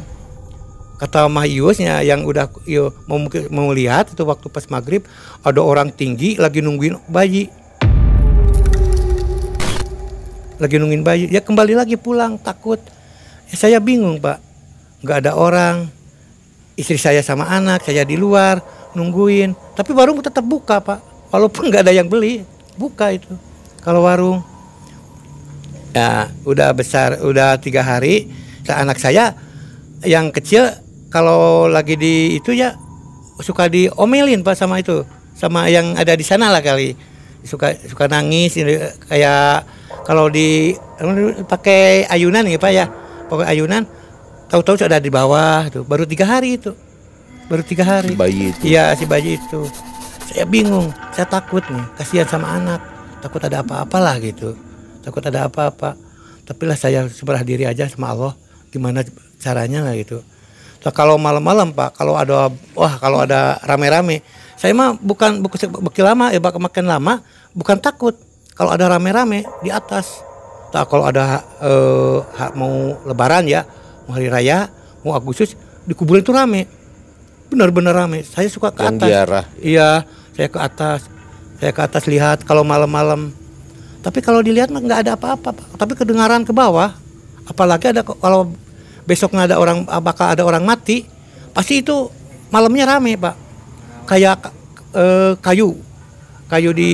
kata 0.99 1.27
Mah 1.27 1.47
Iusnya 1.47 2.03
yang 2.03 2.23
udah 2.27 2.51
yo, 2.67 2.91
mau 3.07 3.19
mau 3.51 3.71
lihat 3.71 4.11
itu 4.11 4.23
waktu 4.23 4.47
pas 4.51 4.67
maghrib 4.71 5.03
ada 5.43 5.59
orang 5.59 5.91
tinggi 5.91 6.39
lagi 6.39 6.59
nungguin 6.63 6.99
bayi. 7.11 7.51
Lagi 10.55 10.75
nungguin 10.79 11.03
bayi 11.03 11.27
ya 11.31 11.43
kembali 11.43 11.75
lagi 11.75 11.99
pulang 11.99 12.39
takut. 12.39 12.79
Ya, 13.51 13.55
saya 13.59 13.77
bingung 13.83 14.23
pak. 14.23 14.39
Nggak 15.03 15.17
ada 15.25 15.31
orang 15.35 15.91
istri 16.75 16.99
saya 16.99 17.23
sama 17.23 17.47
anak 17.47 17.83
saya 17.87 18.03
di 18.03 18.19
luar 18.19 18.59
nungguin. 18.95 19.55
Tapi 19.75 19.91
warung 19.95 20.19
tetap 20.23 20.43
buka 20.43 20.79
pak. 20.79 20.99
Walaupun 21.31 21.65
nggak 21.71 21.83
ada 21.87 21.93
yang 21.95 22.07
beli 22.07 22.43
buka 22.75 23.11
itu. 23.15 23.31
Kalau 23.81 24.03
warung 24.03 24.43
ya 25.95 26.27
udah 26.43 26.75
besar 26.75 27.23
udah 27.23 27.55
tiga 27.55 27.79
hari 27.79 28.27
anak 28.67 28.99
saya 28.99 29.31
yang 30.03 30.27
kecil 30.35 30.67
kalau 31.07 31.71
lagi 31.71 31.95
di 31.95 32.35
itu 32.35 32.51
ya 32.51 32.75
suka 33.39 33.71
diomelin 33.71 34.43
pak 34.43 34.59
sama 34.59 34.79
itu. 34.83 35.03
Sama 35.35 35.67
yang 35.67 35.99
ada 35.99 36.15
di 36.15 36.23
sana 36.23 36.51
lah 36.51 36.63
kali. 36.63 36.95
Suka 37.45 37.77
suka 37.85 38.09
nangis 38.09 38.57
kayak 39.05 39.67
kalau 40.07 40.31
di 40.31 40.73
pakai 41.47 42.07
ayunan 42.07 42.43
ya 42.47 42.59
pak 42.59 42.71
ya. 42.71 42.85
Pakai 43.25 43.57
ayunan 43.57 43.83
tahu-tahu 44.49 44.75
sudah 44.79 44.99
di 45.01 45.11
bawah 45.11 45.67
tuh 45.69 45.83
baru 45.85 46.05
tiga 46.05 46.25
hari 46.27 46.57
itu. 46.57 46.73
Baru 47.45 47.61
tiga 47.61 47.85
hari. 47.85 48.17
Bayi 48.17 48.53
itu. 48.53 48.65
iya 48.65 48.89
si 48.97 49.05
bayi 49.05 49.37
itu. 49.37 49.69
Saya 50.25 50.49
bingung. 50.49 50.89
Saya 51.13 51.29
takut 51.29 51.61
nih. 51.69 51.85
Kasihan 51.93 52.25
sama 52.25 52.57
anak. 52.57 52.81
Takut 53.21 53.41
ada 53.45 53.61
apa-apalah 53.61 54.17
gitu. 54.17 54.57
Takut 55.05 55.21
ada 55.21 55.45
apa-apa. 55.45 55.93
Tapi 56.45 56.63
lah 56.65 56.77
saya 56.77 57.05
seberah 57.05 57.45
diri 57.45 57.69
aja 57.69 57.85
sama 57.85 58.09
Allah. 58.13 58.33
Gimana 58.73 59.05
caranya 59.37 59.85
lah 59.85 59.93
gitu. 59.93 60.25
Nah, 60.85 60.93
kalau 60.93 61.17
malam-malam 61.17 61.73
pak 61.73 61.97
kalau 61.97 62.13
ada 62.13 62.53
wah 62.77 62.93
kalau 63.01 63.25
ada 63.25 63.57
rame-rame 63.65 64.21
saya 64.53 64.69
mah 64.77 64.93
bukan 64.93 65.41
bukan 65.41 65.81
bukan 65.81 66.03
lama 66.05 66.29
ya 66.29 66.37
bakal 66.37 66.61
makin 66.61 66.85
lama 66.85 67.21
bukan 67.57 67.77
takut. 67.81 68.13
Kalau 68.53 68.69
ada 68.73 68.89
rame-rame 68.89 69.45
di 69.65 69.69
atas. 69.69 70.21
Tak 70.69 70.89
kalau 70.89 71.09
ada 71.09 71.41
eh, 71.61 72.17
ha- 72.37 72.53
mau 72.53 72.97
lebaran 73.05 73.45
ya 73.49 73.65
hari 74.09 74.29
raya 74.29 74.69
mau 75.01 75.13
Agustus 75.17 75.53
di 75.85 75.93
kuburan 75.93 76.21
itu 76.21 76.33
rame. 76.33 76.65
Benar-benar 77.49 77.93
rame. 77.93 78.25
Saya 78.25 78.49
suka 78.49 78.73
ke 78.73 78.81
atas. 78.81 79.05
diarah. 79.05 79.45
iya 79.61 80.03
saya 80.33 80.49
ke 80.49 80.59
atas. 80.59 81.07
Saya 81.61 81.71
ke 81.71 81.81
atas 81.81 82.03
lihat 82.09 82.43
kalau 82.43 82.65
malam-malam. 82.65 83.31
Tapi 84.01 84.21
kalau 84.21 84.41
dilihat 84.41 84.69
nggak 84.69 85.05
ada 85.05 85.17
apa-apa 85.17 85.53
tapi 85.81 85.97
kedengaran 85.97 86.45
ke 86.45 86.53
bawah 86.53 86.93
apalagi 87.49 87.89
ada 87.89 88.05
kalau 88.05 88.53
besok 89.09 89.33
nggak 89.33 89.53
ada 89.53 89.57
orang 89.57 89.81
bakal 90.01 90.29
ada 90.29 90.45
orang 90.45 90.61
mati 90.61 91.09
pasti 91.53 91.81
itu 91.81 92.09
malamnya 92.53 92.97
rame 92.97 93.17
pak. 93.17 93.35
Kayak 94.05 94.53
eh, 94.93 95.33
kayu. 95.41 95.73
Kayu 96.45 96.69
di 96.77 96.91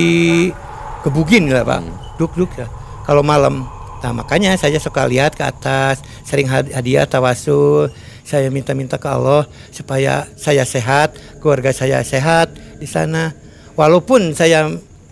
gebugin 1.04 1.52
lah 1.52 1.68
pak? 1.68 1.80
Duk 2.16 2.32
duk 2.40 2.52
ya. 2.56 2.68
Kalau 3.04 3.26
malam 3.26 3.68
nah 4.02 4.12
makanya 4.12 4.58
saya 4.58 4.82
suka 4.82 5.06
lihat 5.06 5.38
ke 5.38 5.46
atas 5.46 6.02
sering 6.26 6.50
had- 6.50 6.74
hadiah 6.74 7.06
tawasul. 7.06 7.94
Saya 8.22 8.48
minta-minta 8.54 8.96
ke 8.96 9.10
Allah 9.10 9.50
supaya 9.74 10.24
saya 10.40 10.64
sehat 10.64 11.18
keluarga 11.42 11.74
saya 11.74 12.02
sehat 12.02 12.54
di 12.78 12.86
sana. 12.86 13.34
Walaupun 13.78 14.34
saya 14.34 14.70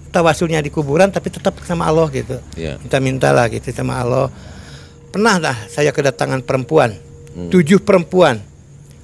tawasulnya 0.09 0.61
di 0.61 0.73
kuburan 0.73 1.09
tapi 1.13 1.29
tetap 1.29 1.57
sama 1.65 1.85
Allah 1.89 2.09
gitu. 2.09 2.37
Iya. 2.57 2.77
minta-minta 2.81 3.29
lah 3.29 3.45
gitu 3.49 3.69
sama 3.73 4.01
Allah. 4.01 4.33
Pernah 5.09 5.37
lah 5.41 5.57
saya 5.69 5.89
kedatangan 5.93 6.41
perempuan 6.45 6.97
tujuh 7.49 7.79
perempuan. 7.81 8.41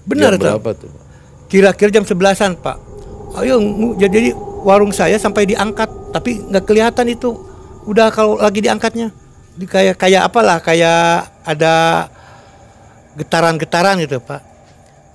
Benar 0.06 0.36
Jam 0.36 0.39
tuh. 0.39 0.46
berapa 0.54 0.70
tuh? 0.75 0.89
Pak? 0.92 1.04
kira-kira 1.46 1.89
jam 1.94 2.04
sebelasan 2.04 2.58
pak. 2.58 2.77
Ayo 3.38 3.62
jadi 4.01 4.34
warung 4.65 4.92
saya 4.92 5.15
sampai 5.22 5.46
diangkat 5.46 5.88
tapi 6.12 6.42
nggak 6.42 6.65
kelihatan 6.65 7.06
itu. 7.10 7.32
Udah 7.86 8.10
kalau 8.10 8.42
lagi 8.42 8.65
diangkatnya 8.65 9.13
di 9.56 9.66
kayak 9.66 9.96
kayak 9.96 10.28
apalah 10.28 10.60
kayak 10.60 11.32
ada 11.48 12.08
getaran-getaran 13.16 13.96
gitu 14.04 14.20
pak. 14.20 14.44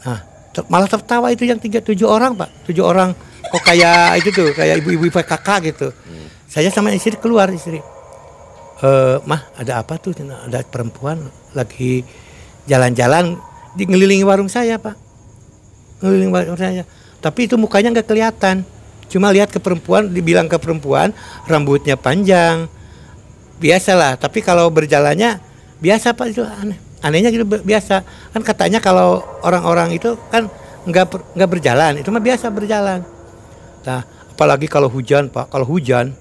Nah 0.09 0.19
ter- 0.57 0.67
malah 0.73 0.89
tertawa 0.89 1.29
itu 1.29 1.45
yang 1.45 1.61
tiga 1.61 1.85
tujuh 1.85 2.09
orang 2.09 2.33
pak. 2.35 2.49
Tujuh 2.65 2.81
orang 2.81 3.13
kok 3.45 3.63
kayak 3.63 4.11
itu 4.25 4.33
tuh 4.33 4.57
kayak 4.57 4.81
ibu-ibu 4.81 5.13
PKK 5.13 5.49
gitu. 5.73 5.89
Saya 6.49 6.73
sama 6.73 6.91
istri 6.91 7.15
keluar 7.21 7.53
istri. 7.53 7.79
Eh 8.81 9.17
mah 9.29 9.53
ada 9.61 9.85
apa 9.85 10.01
tuh? 10.01 10.17
Ada 10.17 10.65
perempuan 10.65 11.21
lagi 11.53 12.01
jalan-jalan 12.65 13.37
di 13.77 13.85
ngelilingi 13.85 14.25
warung 14.25 14.49
saya 14.49 14.81
pak. 14.81 14.97
Ngelilingi 16.01 16.33
warung 16.33 16.57
saya. 16.57 16.89
Tapi 17.21 17.45
itu 17.45 17.61
mukanya 17.61 17.93
nggak 17.93 18.09
kelihatan. 18.09 18.65
Cuma 19.13 19.29
lihat 19.29 19.53
ke 19.53 19.61
perempuan 19.61 20.09
dibilang 20.09 20.49
ke 20.49 20.57
perempuan 20.57 21.13
rambutnya 21.45 21.99
panjang 21.99 22.71
biasalah 23.61 24.17
tapi 24.17 24.41
kalau 24.41 24.73
berjalannya 24.73 25.39
biasa 25.79 26.17
pak 26.17 26.27
itu 26.33 26.43
aneh. 26.43 26.81
Anehnya 27.01 27.33
gitu 27.33 27.45
bi- 27.45 27.65
biasa. 27.65 28.05
Kan 28.33 28.43
katanya 28.45 28.81
kalau 28.81 29.21
orang-orang 29.45 29.97
itu 29.97 30.17
kan 30.33 30.49
nggak 30.89 31.37
nggak 31.37 31.51
berjalan 31.53 32.01
itu 32.01 32.09
mah 32.09 32.25
biasa 32.25 32.49
berjalan. 32.49 33.05
Nah 33.85 34.01
apalagi 34.33 34.65
kalau 34.65 34.89
hujan 34.89 35.29
pak 35.29 35.53
kalau 35.53 35.69
hujan 35.69 36.17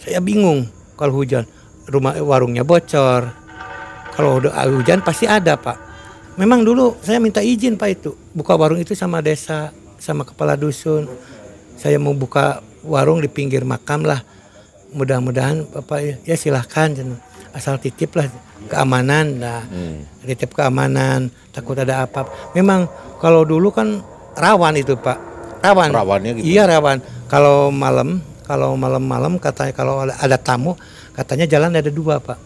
saya 0.00 0.24
bingung 0.24 0.64
kalau 0.96 1.12
hujan. 1.12 1.44
Rumah 1.88 2.20
warungnya 2.20 2.64
bocor. 2.64 3.32
Kalau 4.12 4.42
udah 4.42 4.52
hujan 4.68 5.00
pasti 5.00 5.24
ada 5.24 5.56
pak. 5.56 5.76
Memang 6.36 6.60
dulu 6.60 6.96
saya 7.00 7.16
minta 7.20 7.40
izin 7.40 7.80
pak 7.80 7.88
itu. 7.96 8.12
Buka 8.36 8.56
warung 8.56 8.80
itu 8.80 8.92
sama 8.92 9.24
desa 9.24 9.72
sama 9.96 10.28
kepala 10.28 10.56
dusun. 10.56 11.08
Saya 11.80 11.96
mau 11.96 12.12
buka 12.12 12.60
warung 12.84 13.24
di 13.24 13.28
pinggir 13.30 13.64
makam 13.64 14.04
lah 14.04 14.20
mudah-mudahan 14.92 15.68
bapak 15.68 16.24
ya, 16.24 16.36
silahkan 16.36 16.94
asal 17.52 17.76
titip 17.80 18.12
lah 18.16 18.28
keamanan 18.68 19.40
nah 19.40 19.64
titip 20.24 20.52
keamanan 20.52 21.32
takut 21.52 21.76
ada 21.76 22.04
apa 22.04 22.28
memang 22.56 22.88
kalau 23.18 23.42
dulu 23.42 23.74
kan 23.74 24.00
rawan 24.38 24.74
itu 24.78 24.94
pak. 24.94 25.18
Rawan. 25.58 25.90
Rawannya 25.90 26.30
gitu? 26.38 26.46
iya 26.46 26.64
rawan. 26.70 27.02
Kalau 27.26 27.74
malam 27.74 28.22
kalau 28.46 28.78
malam-malam 28.78 29.36
katanya 29.36 29.74
kalau 29.74 30.06
ada 30.06 30.38
tamu 30.38 30.78
katanya 31.12 31.44
jalan 31.50 31.74
ada 31.74 31.90
dua 31.90 32.22
pak. 32.22 32.38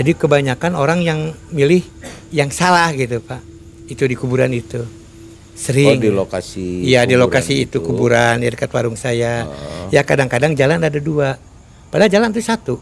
Jadi 0.00 0.16
kebanyakan 0.16 0.72
orang 0.74 1.04
yang 1.04 1.36
milih 1.52 1.84
yang 2.32 2.48
salah 2.48 2.88
gitu 2.96 3.20
pak. 3.20 3.44
Itu 3.86 4.08
di 4.08 4.16
kuburan 4.16 4.50
itu 4.56 4.80
Oh 5.60 5.64
sering 5.68 6.00
di 6.00 6.08
lokasi. 6.08 6.88
Iya 6.88 7.04
di 7.04 7.20
lokasi 7.20 7.68
itu 7.68 7.84
gitu. 7.84 7.92
kuburan 7.92 8.40
di 8.40 8.48
dekat 8.48 8.72
warung 8.72 8.96
saya. 8.96 9.44
Oh. 9.44 9.92
Ya 9.92 10.00
kadang-kadang 10.00 10.56
jalan 10.56 10.80
ada 10.80 10.96
dua. 10.96 11.36
Padahal 11.92 12.08
jalan 12.08 12.32
itu 12.32 12.40
satu, 12.40 12.80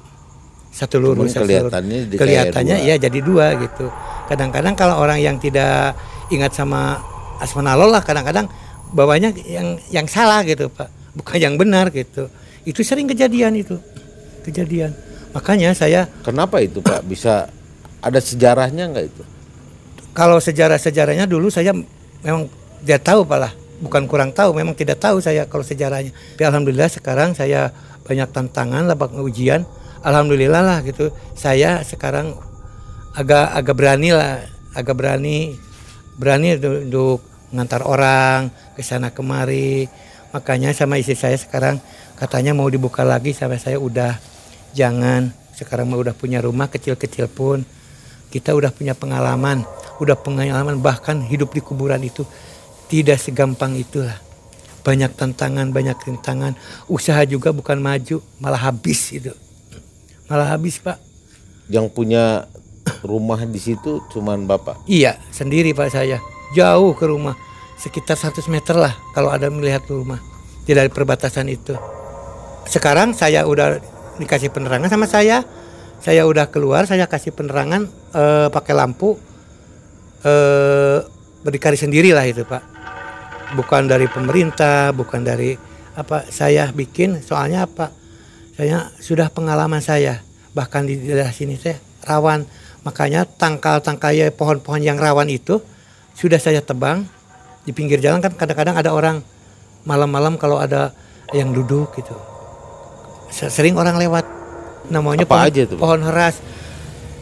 satu 0.71 0.97
lurus. 1.03 1.35
satu 1.35 1.43
lurus. 1.43 1.75
kelihatannya 1.75 1.99
kayak 2.07 2.21
kelihatannya 2.23 2.77
dua. 2.79 2.87
ya 2.87 2.95
jadi 3.03 3.19
dua 3.19 3.47
gitu. 3.59 3.87
kadang-kadang 4.29 4.77
kalau 4.77 5.01
orang 5.01 5.19
yang 5.19 5.41
tidak 5.41 5.97
ingat 6.29 6.53
sama 6.53 7.01
asmanallah 7.41 7.89
lah 7.89 8.03
kadang-kadang 8.05 8.47
bawanya 8.93 9.33
yang 9.49 9.81
yang 9.89 10.05
salah 10.05 10.45
gitu 10.45 10.69
pak 10.69 10.93
bukan 11.17 11.39
yang 11.41 11.55
benar 11.57 11.89
gitu 11.89 12.29
itu 12.69 12.85
sering 12.85 13.09
kejadian 13.09 13.57
itu 13.57 13.81
kejadian 14.45 14.93
makanya 15.33 15.73
saya 15.73 16.05
Kenapa 16.21 16.61
itu 16.61 16.85
Pak? 16.85 17.05
Bisa 17.09 17.49
ada 18.05 18.21
sejarahnya 18.21 18.93
nggak 18.93 19.07
itu? 19.09 19.23
kalau 20.13 20.43
sejarah-sejarahnya 20.43 21.31
dulu 21.31 21.47
saya 21.47 21.71
memang 22.27 22.51
tidak 22.83 23.03
tahu 23.05 23.23
pak 23.27 23.39
lah 23.39 23.53
bukan 23.79 24.11
kurang 24.11 24.31
tahu 24.35 24.55
memang 24.55 24.75
tidak 24.75 24.99
tahu 24.99 25.23
saya 25.23 25.47
kalau 25.47 25.63
sejarahnya. 25.63 26.11
Tapi 26.13 26.43
alhamdulillah 26.45 26.91
sekarang 26.91 27.35
saya 27.35 27.71
banyak 28.03 28.29
tantangan 28.31 28.87
lah 28.87 28.97
ujian. 29.23 29.63
Alhamdulillah 30.03 30.63
lah 30.63 30.79
gitu. 30.87 31.11
Saya 31.35 31.83
sekarang 31.83 32.35
agak 33.15 33.55
agak 33.55 33.75
berani 33.75 34.15
lah 34.15 34.47
agak 34.75 34.95
berani 34.95 35.59
berani 36.19 36.59
untuk, 36.59 37.23
mengantar 37.51 37.87
orang 37.87 38.51
ke 38.75 38.83
sana 38.83 39.15
kemari. 39.15 39.87
Makanya 40.35 40.75
sama 40.77 41.01
istri 41.01 41.17
saya 41.17 41.39
sekarang 41.39 41.81
katanya 42.19 42.53
mau 42.53 42.69
dibuka 42.69 43.07
lagi 43.07 43.33
sampai 43.33 43.59
saya 43.63 43.79
udah 43.79 44.19
jangan. 44.75 45.31
Sekarang 45.55 45.91
mah 45.91 45.99
udah 45.99 46.15
punya 46.15 46.39
rumah 46.39 46.71
kecil-kecil 46.71 47.27
pun. 47.31 47.67
Kita 48.29 48.53
udah 48.53 48.69
punya 48.71 48.93
pengalaman 48.93 49.65
udah 49.99 50.15
pengalaman 50.15 50.79
bahkan 50.79 51.19
hidup 51.27 51.51
di 51.51 51.59
kuburan 51.59 51.99
itu 52.07 52.23
tidak 52.89 53.21
segampang 53.21 53.77
itulah. 53.77 54.17
Banyak 54.83 55.15
tantangan 55.21 55.69
banyak 55.69 56.01
rintangan. 56.09 56.57
Usaha 56.89 57.21
juga 57.29 57.53
bukan 57.53 57.77
maju 57.77 58.25
malah 58.41 58.73
habis 58.73 59.13
itu. 59.13 59.31
Malah 60.27 60.57
habis 60.57 60.81
pak. 60.81 60.97
Yang 61.69 61.93
punya 61.93 62.49
rumah 63.05 63.45
di 63.45 63.61
situ 63.61 64.01
cuman 64.09 64.49
Bapak. 64.49 64.89
iya 64.89 65.21
sendiri 65.29 65.77
pak 65.77 65.93
saya. 65.93 66.19
Jauh 66.57 66.97
ke 66.97 67.05
rumah. 67.05 67.37
Sekitar 67.77 68.17
100 68.17 68.49
meter 68.49 68.75
lah 68.75 68.97
kalau 69.13 69.29
ada 69.29 69.53
melihat 69.53 69.85
rumah. 69.93 70.19
Tidak 70.65 70.89
ada 70.89 70.93
perbatasan 70.93 71.53
itu. 71.53 71.77
Sekarang 72.65 73.13
saya 73.13 73.45
udah 73.45 73.81
dikasih 74.17 74.49
penerangan 74.49 74.89
sama 74.89 75.05
saya. 75.05 75.45
Saya 76.01 76.25
udah 76.25 76.49
keluar 76.49 76.89
saya 76.89 77.05
kasih 77.05 77.37
penerangan 77.37 77.85
eh, 78.17 78.49
pakai 78.49 78.73
lampu 78.73 79.21
eh 80.25 81.19
berdikari 81.43 81.79
sendiri 81.79 82.11
lah 82.11 82.27
itu 82.27 82.43
pak 82.43 82.78
bukan 83.57 83.89
dari 83.89 84.05
pemerintah 84.11 84.93
bukan 84.93 85.25
dari 85.25 85.57
apa 85.97 86.29
saya 86.29 86.69
bikin 86.75 87.23
soalnya 87.25 87.65
apa? 87.65 87.95
Saya 88.59 88.91
sudah 88.99 89.31
pengalaman 89.31 89.79
saya 89.79 90.21
bahkan 90.53 90.83
di 90.83 90.99
daerah 90.99 91.31
sini 91.31 91.55
saya 91.55 91.79
rawan. 92.05 92.45
Makanya 92.87 93.27
tangkal-tangkal 93.27 94.15
ya 94.15 94.27
pohon-pohon 94.33 94.81
yang 94.81 94.97
rawan 94.97 95.29
itu 95.29 95.61
sudah 96.15 96.39
saya 96.41 96.63
tebang 96.63 97.07
di 97.67 97.71
pinggir 97.75 97.99
jalan. 98.03 98.23
Kan 98.23 98.35
kadang-kadang 98.35 98.79
ada 98.79 98.91
orang 98.95 99.23
malam-malam 99.87 100.35
kalau 100.41 100.59
ada 100.59 100.91
yang 101.35 101.53
duduk 101.53 101.93
gitu. 101.99 102.15
Se- 103.31 103.51
sering 103.53 103.77
orang 103.77 103.99
lewat. 103.99 104.25
Namanya 104.89 105.29
Apa 105.29 105.45
pohon, 105.45 105.47
aja 105.53 105.63
Pak? 105.69 105.77
pohon 105.77 106.01
heras. 106.01 106.35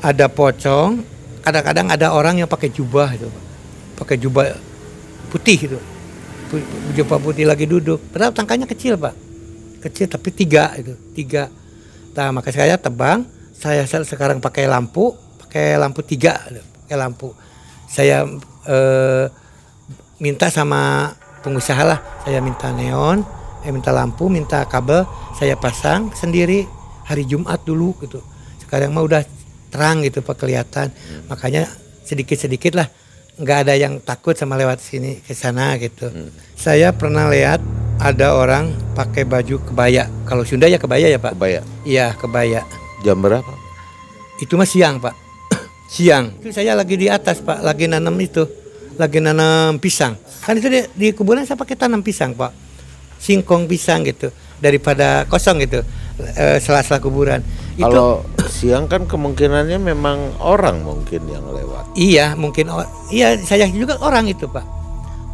Ada 0.05 0.31
pocong 0.31 1.03
kadang-kadang 1.43 1.87
ada 1.91 2.11
orang 2.15 2.43
yang 2.43 2.51
pakai 2.51 2.71
jubah 2.71 3.11
itu 3.15 3.27
Pak. 3.27 3.45
pakai 3.97 4.17
jubah 4.19 4.45
putih 5.31 5.57
itu 5.57 5.79
jubah 6.95 7.19
putih 7.19 7.45
lagi 7.49 7.67
duduk. 7.67 7.99
Padahal 8.15 8.33
tangkanya 8.33 8.67
kecil 8.69 8.95
pak. 8.97 9.15
Kecil 9.83 10.07
tapi 10.11 10.31
tiga 10.33 10.73
itu 10.79 10.95
tiga. 11.15 11.51
Nah 12.17 12.33
maka 12.33 12.51
saya 12.51 12.79
tebang 12.79 13.27
saya 13.57 13.85
se- 13.85 14.07
sekarang 14.07 14.39
pakai 14.39 14.69
lampu 14.69 15.15
pakai 15.43 15.79
lampu 15.79 16.03
tiga 16.07 16.39
pakai 16.87 16.97
lampu. 16.97 17.35
Saya 17.87 18.27
eh, 18.67 19.25
minta 20.19 20.51
sama 20.51 21.13
pengusaha 21.45 21.83
lah 21.87 22.01
saya 22.27 22.43
minta 22.43 22.73
neon 22.75 23.23
saya 23.63 23.71
minta 23.71 23.91
lampu 23.95 24.27
minta 24.31 24.63
kabel 24.67 25.07
saya 25.37 25.55
pasang 25.59 26.11
sendiri 26.15 26.67
hari 27.07 27.27
Jumat 27.27 27.63
dulu 27.63 27.95
gitu. 28.03 28.23
Sekarang 28.63 28.91
mah 28.95 29.07
udah 29.07 29.23
terang 29.71 30.03
gitu 30.03 30.23
pak 30.23 30.39
kelihatan. 30.41 30.91
Makanya 31.31 31.69
sedikit 32.07 32.39
sedikit 32.39 32.79
lah 32.79 32.87
nggak 33.37 33.59
ada 33.69 33.75
yang 33.77 34.01
takut 34.01 34.33
sama 34.33 34.57
lewat 34.57 34.81
sini 34.81 35.21
ke 35.21 35.37
sana 35.37 35.77
gitu. 35.77 36.09
Saya 36.57 36.93
pernah 36.97 37.29
lihat 37.29 37.61
ada 38.01 38.33
orang 38.33 38.73
pakai 38.97 39.29
baju 39.29 39.61
kebaya. 39.61 40.09
Kalau 40.25 40.45
Sunda 40.49 40.69
ya 40.69 40.81
kebaya 40.81 41.09
ya 41.09 41.21
pak? 41.21 41.37
Kebaya. 41.37 41.61
iya 41.85 42.17
kebaya. 42.17 42.65
Jam 43.05 43.21
berapa? 43.21 43.53
itu 44.37 44.53
mah 44.53 44.69
siang 44.69 45.01
pak. 45.01 45.17
Siang. 45.93 46.37
Itu 46.41 46.53
saya 46.53 46.77
lagi 46.77 46.97
di 46.97 47.09
atas 47.09 47.41
pak. 47.41 47.65
Lagi 47.65 47.89
nanam 47.89 48.17
itu. 48.21 48.45
Lagi 49.01 49.21
nanam 49.21 49.81
pisang. 49.81 50.17
Kan 50.45 50.61
itu 50.61 50.69
di, 50.69 50.81
di 50.93 51.09
kuburan 51.17 51.49
saya 51.49 51.57
pakai 51.57 51.77
tanam 51.77 52.05
pisang 52.05 52.37
pak. 52.37 52.53
Singkong 53.17 53.65
pisang 53.65 54.05
gitu. 54.05 54.29
Daripada 54.61 55.25
kosong 55.29 55.65
gitu 55.65 55.85
eh, 56.21 56.59
sela-sela 56.61 56.99
kuburan. 57.01 57.41
Itu 57.77 57.85
Kalau 57.85 58.25
siang 58.49 58.89
kan 58.89 59.05
kemungkinannya 59.05 59.77
memang 59.77 60.41
orang 60.41 60.81
mungkin 60.81 61.29
yang 61.29 61.45
lewat. 61.53 61.93
iya 61.97 62.33
mungkin 62.37 62.73
iya 63.13 63.37
saya 63.41 63.69
juga 63.69 64.01
orang 64.01 64.29
itu 64.29 64.49
pak. 64.49 64.65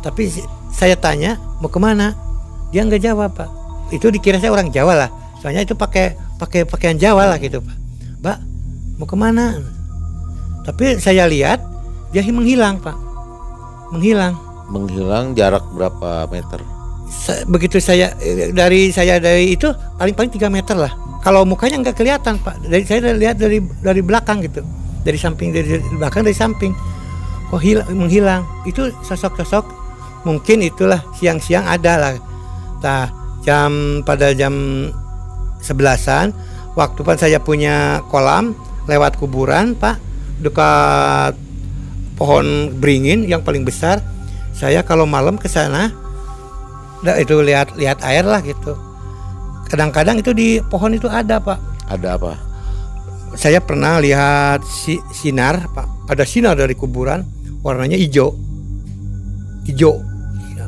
Tapi 0.03 0.27
saya 0.75 0.99
tanya 0.99 1.39
mau 1.63 1.71
ke 1.71 1.79
mana? 1.79 2.15
Dia 2.75 2.83
nggak 2.83 3.03
jawab 3.03 3.31
pak. 3.39 3.51
Itu 3.95 4.11
dikira 4.11 4.43
saya 4.43 4.51
orang 4.51 4.75
Jawa 4.75 5.07
lah. 5.07 5.11
Soalnya 5.39 5.63
itu 5.63 5.79
pakai 5.79 6.19
pakai 6.39 6.67
pakaian 6.67 6.99
Jawa 6.99 7.31
lah 7.31 7.39
gitu 7.39 7.63
pak. 7.63 7.77
Mbak 8.23 8.39
mau 8.99 9.07
ke 9.07 9.17
mana? 9.19 9.63
Tapi 10.67 10.99
saya 10.99 11.27
lihat 11.31 11.63
dia 12.11 12.27
menghilang 12.27 12.83
pak. 12.83 12.95
Menghilang. 13.95 14.35
Menghilang 14.73 15.37
jarak 15.37 15.63
berapa 15.75 16.27
meter? 16.33 16.82
Begitu 17.47 17.79
saya 17.79 18.17
dari 18.51 18.91
saya 18.91 19.23
dari 19.23 19.55
itu 19.55 19.71
paling 20.01 20.15
paling 20.17 20.33
tiga 20.33 20.51
meter 20.51 20.75
lah. 20.75 20.91
Kalau 21.23 21.47
mukanya 21.47 21.79
nggak 21.79 21.97
kelihatan 21.97 22.41
pak. 22.43 22.59
Dari 22.67 22.83
saya 22.83 23.15
lihat 23.15 23.39
dari 23.39 23.63
dari 23.63 24.03
belakang 24.03 24.43
gitu. 24.43 24.65
Dari 25.03 25.19
samping 25.19 25.55
dari, 25.55 25.79
dari 25.79 25.85
belakang 25.99 26.23
dari 26.27 26.35
samping. 26.35 26.73
Kok 27.53 27.61
hilang 27.63 27.89
menghilang. 27.95 28.43
Itu 28.67 28.91
sosok-sosok 29.07 29.65
mungkin 30.27 30.67
itulah 30.67 31.03
siang-siang 31.19 31.67
ada 31.67 31.95
lah. 31.99 32.13
Nah 32.83 33.07
jam 33.47 34.03
pada 34.03 34.35
jam 34.35 34.55
sebelasan 35.63 36.35
waktu 36.75 37.01
pan 37.07 37.19
saya 37.19 37.39
punya 37.39 38.03
kolam 38.11 38.55
lewat 38.91 39.19
kuburan 39.19 39.79
pak 39.79 39.99
dekat 40.43 41.39
pohon 42.19 42.75
beringin 42.83 43.31
yang 43.31 43.47
paling 43.47 43.63
besar. 43.63 44.03
Saya 44.53 44.83
kalau 44.83 45.07
malam 45.07 45.39
ke 45.39 45.47
sana 45.47 46.02
itu 47.03 47.43
lihat 47.43 47.75
lihat 47.75 47.99
air 48.07 48.23
lah 48.23 48.39
gitu. 48.43 48.79
Kadang-kadang 49.67 50.23
itu 50.23 50.31
di 50.31 50.63
pohon 50.63 50.95
itu 50.95 51.11
ada 51.11 51.43
pak. 51.43 51.59
Ada 51.91 52.17
apa? 52.17 52.39
Saya 53.35 53.59
pernah 53.59 53.99
lihat 53.99 54.63
si, 54.63 55.03
sinar 55.11 55.67
pak. 55.73 55.89
Ada 56.07 56.23
sinar 56.23 56.55
dari 56.55 56.79
kuburan 56.79 57.27
warnanya 57.65 57.99
hijau. 57.99 58.37
Hijau. 59.67 59.99
Ya. 60.55 60.67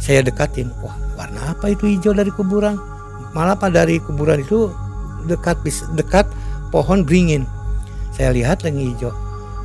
Saya 0.00 0.24
dekatin. 0.24 0.72
Wah 0.80 0.96
warna 1.20 1.52
apa 1.52 1.68
itu 1.74 1.84
hijau 1.90 2.16
dari 2.16 2.32
kuburan? 2.32 2.80
Malah 3.36 3.58
pak 3.58 3.74
dari 3.74 4.00
kuburan 4.00 4.40
itu 4.40 4.72
dekat 5.28 5.60
dekat 5.98 6.24
pohon 6.72 7.04
beringin. 7.04 7.44
Saya 8.14 8.32
lihat 8.32 8.62
lagi 8.64 8.94
hijau. 8.94 9.12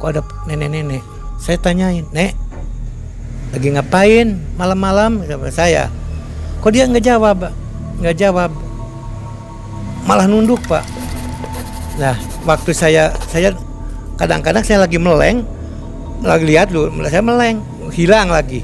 Kok 0.01 0.09
ada 0.09 0.21
nenek-nenek? 0.49 1.03
Saya 1.39 1.55
tanyain, 1.55 2.03
nek 2.11 2.35
lagi 3.49 3.73
ngapain 3.73 4.37
malam-malam 4.61 5.25
saya 5.49 5.89
kok 6.59 6.71
dia 6.75 6.83
nggak 6.85 7.05
jawab 7.05 7.49
nggak 7.99 8.15
jawab. 8.15 8.51
Malah 10.07 10.25
nunduk 10.25 10.63
pak. 10.65 10.83
Nah 11.99 12.15
waktu 12.47 12.71
saya 12.71 13.11
saya 13.27 13.51
kadang-kadang 14.15 14.63
saya 14.63 14.87
lagi 14.87 14.95
meleng 14.95 15.43
lagi 16.23 16.43
lihat 16.47 16.71
dulu 16.71 16.91
saya 17.05 17.21
meleng 17.23 17.61
hilang 17.91 18.31
lagi. 18.31 18.63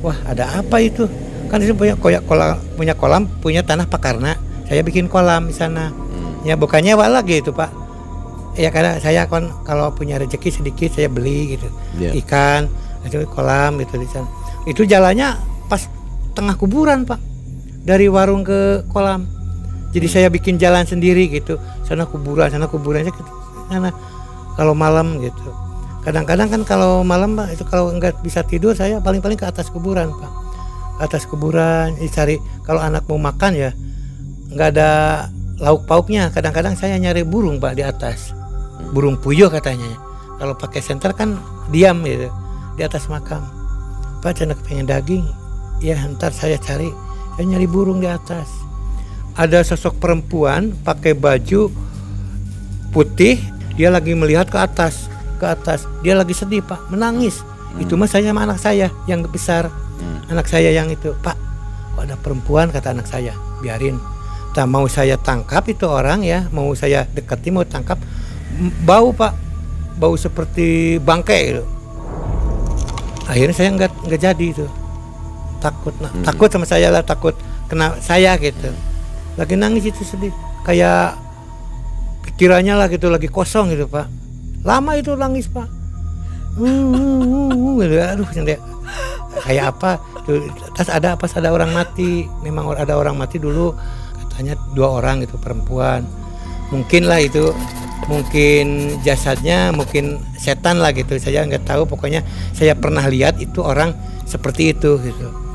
Wah 0.00 0.16
ada 0.24 0.62
apa 0.62 0.80
itu? 0.80 1.10
Kan 1.50 1.60
itu 1.66 1.74
punya 1.74 1.98
koyak 1.98 2.22
kolam 2.30 2.56
punya 2.78 2.94
kolam 2.94 3.26
punya 3.42 3.60
tanah 3.66 3.90
pakarna 3.90 4.38
saya 4.70 4.86
bikin 4.86 5.10
kolam 5.10 5.50
di 5.50 5.54
sana. 5.54 5.90
Ya 6.46 6.54
bukan 6.56 6.80
nyewa 6.80 7.10
lagi 7.10 7.42
itu 7.42 7.50
pak. 7.50 7.68
Ya 8.54 8.70
karena 8.70 9.02
saya 9.02 9.26
kan 9.26 9.50
kalau 9.66 9.90
punya 9.90 10.16
rezeki 10.16 10.62
sedikit 10.62 10.94
saya 10.94 11.10
beli 11.10 11.58
gitu. 11.58 11.68
Iya. 11.98 12.14
ikan 12.22 12.70
itu 13.02 13.26
kolam 13.28 13.82
gitu 13.82 13.98
di 13.98 14.06
sana. 14.06 14.30
Itu 14.64 14.86
jalannya 14.86 15.49
tengah 16.40 16.56
kuburan 16.56 17.04
pak. 17.04 17.20
Dari 17.84 18.08
warung 18.08 18.40
ke 18.40 18.88
kolam. 18.88 19.28
Jadi 19.92 20.06
saya 20.08 20.28
bikin 20.32 20.56
jalan 20.56 20.88
sendiri 20.88 21.28
gitu. 21.28 21.60
Sana 21.84 22.08
kuburan 22.08 22.48
sana 22.48 22.64
kuburan. 22.64 23.04
Sana 23.68 23.92
kalau 24.56 24.72
malam 24.72 25.20
gitu. 25.20 25.52
Kadang-kadang 26.00 26.48
kan 26.48 26.62
kalau 26.64 27.04
malam 27.04 27.36
pak 27.36 27.52
itu 27.52 27.64
kalau 27.68 27.92
nggak 27.92 28.24
bisa 28.24 28.40
tidur 28.40 28.72
saya 28.72 29.04
paling-paling 29.04 29.36
ke 29.36 29.44
atas 29.44 29.68
kuburan 29.68 30.08
pak. 30.16 30.32
Ke 30.96 31.00
atas 31.12 31.28
kuburan 31.28 31.92
cari 32.08 32.40
kalau 32.64 32.80
anak 32.80 33.04
mau 33.04 33.20
makan 33.20 33.52
ya 33.52 33.70
nggak 34.50 34.68
ada 34.74 34.90
lauk 35.60 35.86
pauknya 35.86 36.32
kadang-kadang 36.32 36.74
saya 36.74 36.96
nyari 36.96 37.20
burung 37.20 37.60
pak 37.60 37.76
di 37.76 37.84
atas. 37.84 38.32
Burung 38.96 39.20
puyuh 39.20 39.52
katanya 39.52 39.92
kalau 40.40 40.56
pakai 40.56 40.80
senter 40.80 41.12
kan 41.12 41.36
diam 41.68 42.00
gitu 42.00 42.32
di 42.76 42.82
atas 42.84 43.12
makam. 43.12 43.44
Pak 44.20 44.36
cina 44.36 44.52
pengen 44.52 44.84
daging 44.88 45.39
ya 45.80 45.96
ntar 46.12 46.30
saya 46.36 46.60
cari. 46.60 46.92
Saya 47.34 47.44
nyari 47.56 47.66
burung 47.66 48.04
di 48.04 48.08
atas. 48.08 48.46
Ada 49.34 49.64
sosok 49.64 49.96
perempuan 49.96 50.76
pakai 50.84 51.16
baju 51.16 51.72
putih. 52.92 53.40
Dia 53.80 53.88
lagi 53.88 54.12
melihat 54.12 54.52
ke 54.52 54.60
atas. 54.60 55.08
Ke 55.40 55.56
atas. 55.56 55.88
Dia 56.04 56.12
lagi 56.12 56.36
sedih 56.36 56.60
pak. 56.60 56.92
Menangis. 56.92 57.40
Itu 57.80 57.96
mah 57.96 58.06
saya 58.06 58.28
sama 58.30 58.44
anak 58.44 58.60
saya 58.60 58.92
yang 59.08 59.24
besar. 59.24 59.72
Anak 60.28 60.46
saya 60.46 60.68
yang 60.68 60.92
itu. 60.92 61.16
Pak 61.24 61.36
kok 61.96 62.06
ada 62.06 62.16
perempuan 62.20 62.68
kata 62.68 62.92
anak 62.92 63.08
saya. 63.08 63.32
Biarin. 63.64 63.96
Tak 64.52 64.66
mau 64.68 64.84
saya 64.84 65.16
tangkap 65.16 65.64
itu 65.64 65.88
orang 65.88 66.20
ya. 66.20 66.44
Mau 66.52 66.76
saya 66.76 67.08
dekati 67.08 67.48
mau 67.48 67.64
tangkap. 67.64 67.96
Bau 68.84 69.16
pak. 69.16 69.32
Bau 69.96 70.12
seperti 70.16 71.00
bangkai 71.00 71.42
itu. 71.56 71.64
Akhirnya 73.30 73.54
saya 73.56 73.70
nggak 73.72 73.92
nggak 74.10 74.20
jadi 74.20 74.46
itu 74.52 74.66
takut 75.60 75.92
nah, 76.00 76.10
takut 76.24 76.48
sama 76.48 76.64
saya 76.64 76.88
lah 76.88 77.04
takut 77.04 77.36
kena 77.70 77.94
saya 78.02 78.34
gitu. 78.42 78.74
Lagi 79.38 79.54
nangis 79.54 79.86
itu 79.86 80.02
sedih. 80.02 80.34
Kayak 80.66 81.14
pikirannya 82.26 82.74
lah 82.74 82.90
gitu 82.90 83.06
lagi 83.06 83.30
kosong 83.30 83.70
gitu 83.70 83.86
pak. 83.86 84.10
Lama 84.66 84.98
itu 84.98 85.14
nangis 85.14 85.46
pak. 85.46 85.70
Hmm, 86.58 86.90
hmm, 86.90 87.22
hmm, 87.22 87.50
hmm, 87.54 87.74
gitu. 87.86 87.94
aduh 88.02 88.28
kayak 89.46 89.64
apa? 89.70 90.02
Tas 90.74 90.90
ada 90.90 91.14
pas 91.14 91.30
ada 91.30 91.54
orang 91.54 91.70
mati. 91.70 92.26
Memang 92.42 92.74
ada 92.74 92.98
orang 92.98 93.14
mati 93.14 93.38
dulu 93.38 93.70
katanya 94.26 94.58
dua 94.74 94.98
orang 94.98 95.22
itu 95.22 95.38
perempuan. 95.38 96.02
Mungkin 96.74 97.06
lah 97.06 97.22
itu 97.22 97.54
mungkin 98.10 98.98
jasadnya 99.06 99.70
mungkin 99.70 100.18
setan 100.34 100.82
lah 100.82 100.90
gitu. 100.90 101.14
Saya 101.22 101.46
nggak 101.46 101.70
tahu 101.70 101.86
pokoknya 101.86 102.26
saya 102.50 102.74
pernah 102.74 103.06
lihat 103.06 103.38
itu 103.38 103.62
orang 103.62 103.94
seperti 104.26 104.74
itu 104.74 104.98
gitu 104.98 105.49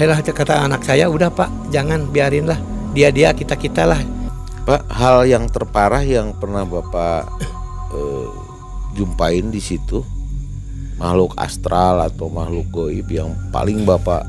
akhirnya 0.00 0.32
kata 0.32 0.54
anak 0.64 0.80
saya 0.80 1.12
udah 1.12 1.28
pak 1.28 1.52
jangan 1.68 2.08
biarin 2.08 2.48
lah. 2.48 2.56
Dia 2.96 3.12
dia 3.12 3.36
kita 3.36 3.52
kita 3.60 3.84
lah. 3.84 4.00
Pak, 4.64 4.88
hal 4.88 5.28
yang 5.28 5.44
terparah 5.52 6.00
yang 6.00 6.32
pernah 6.32 6.64
Bapak 6.64 7.28
eh, 7.92 8.28
jumpain 8.96 9.52
di 9.52 9.60
situ 9.60 10.00
makhluk 10.96 11.36
astral 11.36 12.00
atau 12.04 12.32
makhluk 12.32 12.68
goib 12.72 13.08
yang 13.12 13.36
paling 13.52 13.84
Bapak 13.84 14.24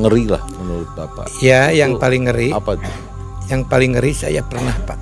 ngeri 0.00 0.26
lah 0.26 0.42
menurut 0.58 0.90
Bapak. 0.94 1.26
ya 1.38 1.70
yang 1.70 1.94
Itu 1.94 2.02
paling 2.02 2.22
ngeri. 2.26 2.50
Apa 2.50 2.74
tuh? 2.74 2.94
yang 3.50 3.66
paling 3.66 3.98
ngeri 3.98 4.14
saya 4.14 4.46
pernah 4.46 4.74
pak. 4.86 4.94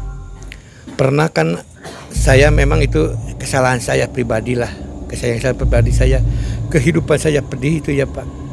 Pernah 0.97 1.29
kan 1.29 1.61
saya 2.09 2.49
memang 2.49 2.81
itu 2.81 3.13
kesalahan 3.37 3.77
saya 3.77 4.09
pribadi 4.09 4.57
lah. 4.57 4.73
Kesalahan 5.05 5.41
saya 5.41 5.55
pribadi 5.55 5.93
saya 5.93 6.25
kehidupan 6.73 7.21
saya 7.21 7.45
pedih 7.45 7.85
itu 7.85 7.93
ya 7.93 8.09
pak 8.09 8.48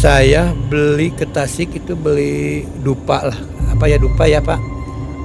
saya 0.00 0.56
beli 0.56 1.12
ke 1.12 1.28
Tasik 1.28 1.76
itu 1.76 1.92
beli 1.92 2.64
dupa 2.80 3.20
lah. 3.20 3.36
Apa 3.68 3.84
ya 3.84 4.00
dupa 4.00 4.24
ya 4.24 4.40
pak? 4.40 4.56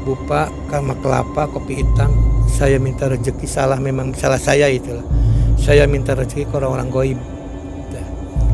Dupa 0.03 0.51
sama 0.67 0.99
kelapa 0.99 1.47
kopi 1.47 1.79
hitam. 1.79 2.11
Saya 2.51 2.75
minta 2.75 3.07
rezeki 3.07 3.47
salah 3.47 3.79
memang 3.79 4.11
salah 4.19 4.35
saya 4.35 4.67
itulah 4.67 5.07
saya 5.55 5.87
minta 5.87 6.11
rezeki 6.11 6.51
ke 6.51 6.53
orang-orang 6.59 6.91
goib. 6.91 7.19
Nah, 7.95 8.07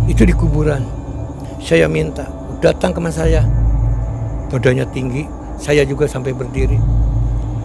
itu 0.05 0.21
di 0.21 0.38
kuburan. 0.38 0.86
Saya 1.57 1.89
minta 1.89 2.29
datang 2.62 2.93
ke 2.93 3.01
mas 3.01 3.17
saya. 3.17 3.41
Badannya 4.53 4.86
tinggi 4.93 5.25
saya 5.57 5.81
juga 5.89 6.05
sampai 6.05 6.38
berdiri. 6.38 6.77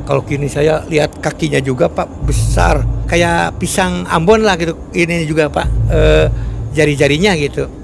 Kalau 0.08 0.24
kini 0.24 0.48
saya 0.48 0.80
lihat 0.88 1.20
kakinya 1.20 1.60
juga 1.60 1.92
pak 1.92 2.08
besar. 2.24 2.80
Kayak 3.04 3.60
pisang 3.60 4.08
Ambon 4.08 4.48
lah 4.48 4.56
gitu. 4.56 4.80
Ini 4.96 5.28
juga 5.28 5.52
pak 5.52 5.68
eh, 5.92 6.26
jari-jarinya 6.72 7.36
gitu 7.36 7.75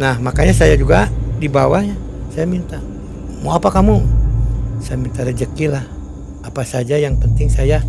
nah 0.00 0.16
makanya 0.16 0.56
saya 0.56 0.74
juga 0.78 1.08
di 1.36 1.50
bawahnya 1.50 1.94
saya 2.32 2.48
minta 2.48 2.80
mau 3.42 3.58
apa 3.58 3.68
kamu? 3.74 3.98
Saya 4.78 4.96
minta 5.02 5.26
rezeki 5.26 5.66
lah. 5.68 5.84
Apa 6.46 6.62
saja 6.62 6.94
yang 6.94 7.18
penting 7.18 7.50
saya 7.50 7.82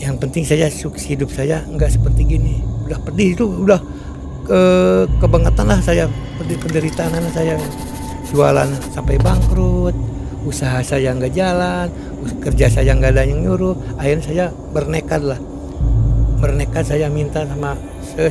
yang 0.00 0.18
penting 0.18 0.42
saya 0.42 0.66
sukses 0.72 1.06
hidup 1.06 1.30
saya 1.30 1.62
nggak 1.68 1.92
seperti 1.92 2.24
gini. 2.24 2.64
Udah 2.88 2.98
pedih 3.04 3.36
itu 3.36 3.44
udah 3.44 3.80
ke 4.44 4.60
kebangetan 5.20 5.68
lah 5.68 5.80
saya 5.84 6.08
penderitaan 6.40 7.12
anak 7.12 7.32
saya. 7.36 7.54
Jualan 8.32 8.68
sampai 8.90 9.20
bangkrut 9.20 9.94
usaha 10.44 10.82
saya 10.84 11.14
nggak 11.16 11.32
jalan 11.32 11.88
kerja 12.40 12.68
saya 12.68 12.96
nggak 12.96 13.20
ada 13.20 13.22
yang 13.28 13.44
nyuruh. 13.44 13.76
Akhirnya 14.00 14.24
saya 14.24 14.44
bernekat 14.72 15.22
lah. 15.22 15.40
Bernekat 16.40 16.88
saya 16.88 17.12
minta 17.12 17.44
sama 17.44 17.76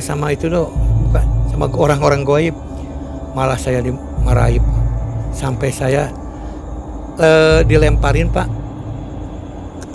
sama 0.02 0.34
itu 0.34 0.46
loh 0.50 0.70
bukan 1.10 1.26
sama 1.50 1.66
orang-orang 1.70 2.22
goib 2.26 2.54
malah 3.34 3.58
saya 3.58 3.82
dimarahi 3.82 4.62
Pak. 4.62 4.76
sampai 5.34 5.68
saya 5.74 6.08
eh, 7.18 7.60
dilemparin 7.66 8.30
pak 8.30 8.46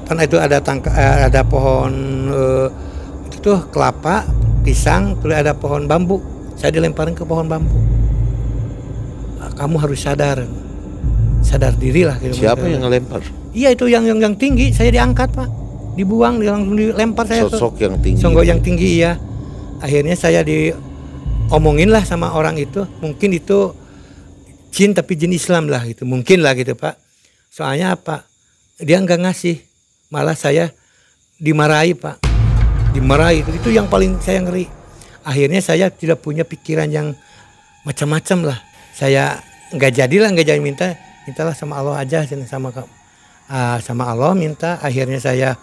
karena 0.10 0.26
itu 0.26 0.38
ada 0.42 0.58
tangka, 0.60 0.90
eh, 0.92 1.32
ada 1.32 1.42
pohon 1.48 1.94
eh, 2.28 2.68
itu 3.32 3.38
tuh 3.40 3.60
kelapa 3.72 4.28
pisang 4.62 5.16
terus 5.24 5.40
ada 5.40 5.56
pohon 5.56 5.88
bambu 5.88 6.20
saya 6.60 6.76
dilemparin 6.76 7.16
ke 7.16 7.24
pohon 7.24 7.48
bambu 7.48 7.72
Ah, 9.40 9.48
kamu 9.56 9.80
harus 9.80 10.04
sadar 10.04 10.44
sadar 11.40 11.72
diri 11.80 12.04
lah 12.04 12.20
gitu. 12.20 12.44
Siapa 12.44 12.68
yang 12.68 12.84
ngelempar? 12.84 13.24
iya 13.56 13.72
itu 13.72 13.88
yang 13.88 14.04
yang 14.04 14.20
yang 14.20 14.36
tinggi 14.36 14.76
saya 14.76 14.92
diangkat 14.92 15.32
pak 15.32 15.48
dibuang 15.96 16.44
dia 16.44 16.52
langsung 16.56 16.76
dilempar 16.76 17.24
saya 17.24 17.48
tuh. 17.48 17.56
Sosok 17.56 17.80
yang 17.80 17.96
tinggi. 18.04 18.20
Songgok 18.20 18.46
yang 18.48 18.60
tinggi 18.60 19.00
iya. 19.00 19.16
Akhirnya 19.80 20.16
saya 20.16 20.44
diomongin 21.50 21.90
lah 21.90 22.06
sama 22.06 22.30
orang 22.38 22.62
itu. 22.62 22.86
Mungkin 23.02 23.34
itu 23.34 23.74
jin 24.70 24.94
tapi 24.94 25.18
jin 25.18 25.34
Islam 25.34 25.66
lah 25.66 25.82
gitu. 25.90 26.06
Mungkin 26.06 26.46
lah 26.46 26.54
gitu 26.54 26.78
pak. 26.78 27.02
Soalnya 27.50 27.98
apa? 27.98 28.30
Dia 28.78 29.02
nggak 29.02 29.26
ngasih. 29.26 29.58
Malah 30.14 30.38
saya 30.38 30.70
dimarahi 31.42 31.98
pak. 31.98 32.22
Dimarahi 32.94 33.42
itu, 33.42 33.50
itu 33.58 33.70
yang 33.74 33.90
paling 33.90 34.22
saya 34.22 34.46
ngeri. 34.46 34.70
Akhirnya 35.26 35.62
saya 35.66 35.90
tidak 35.90 36.22
punya 36.22 36.46
pikiran 36.46 36.90
yang 36.94 37.18
macam-macam 37.82 38.54
lah. 38.54 38.60
Saya 38.94 39.42
nggak 39.74 39.92
jadilah 39.98 40.30
nggak 40.30 40.46
jadi 40.46 40.62
minta. 40.62 40.94
Mintalah 41.26 41.58
sama 41.58 41.82
Allah 41.82 41.98
aja 41.98 42.22
sama. 42.46 42.70
Ah, 43.50 43.82
sama 43.82 44.06
Allah 44.06 44.38
minta 44.38 44.78
akhirnya 44.78 45.18
saya 45.18 45.58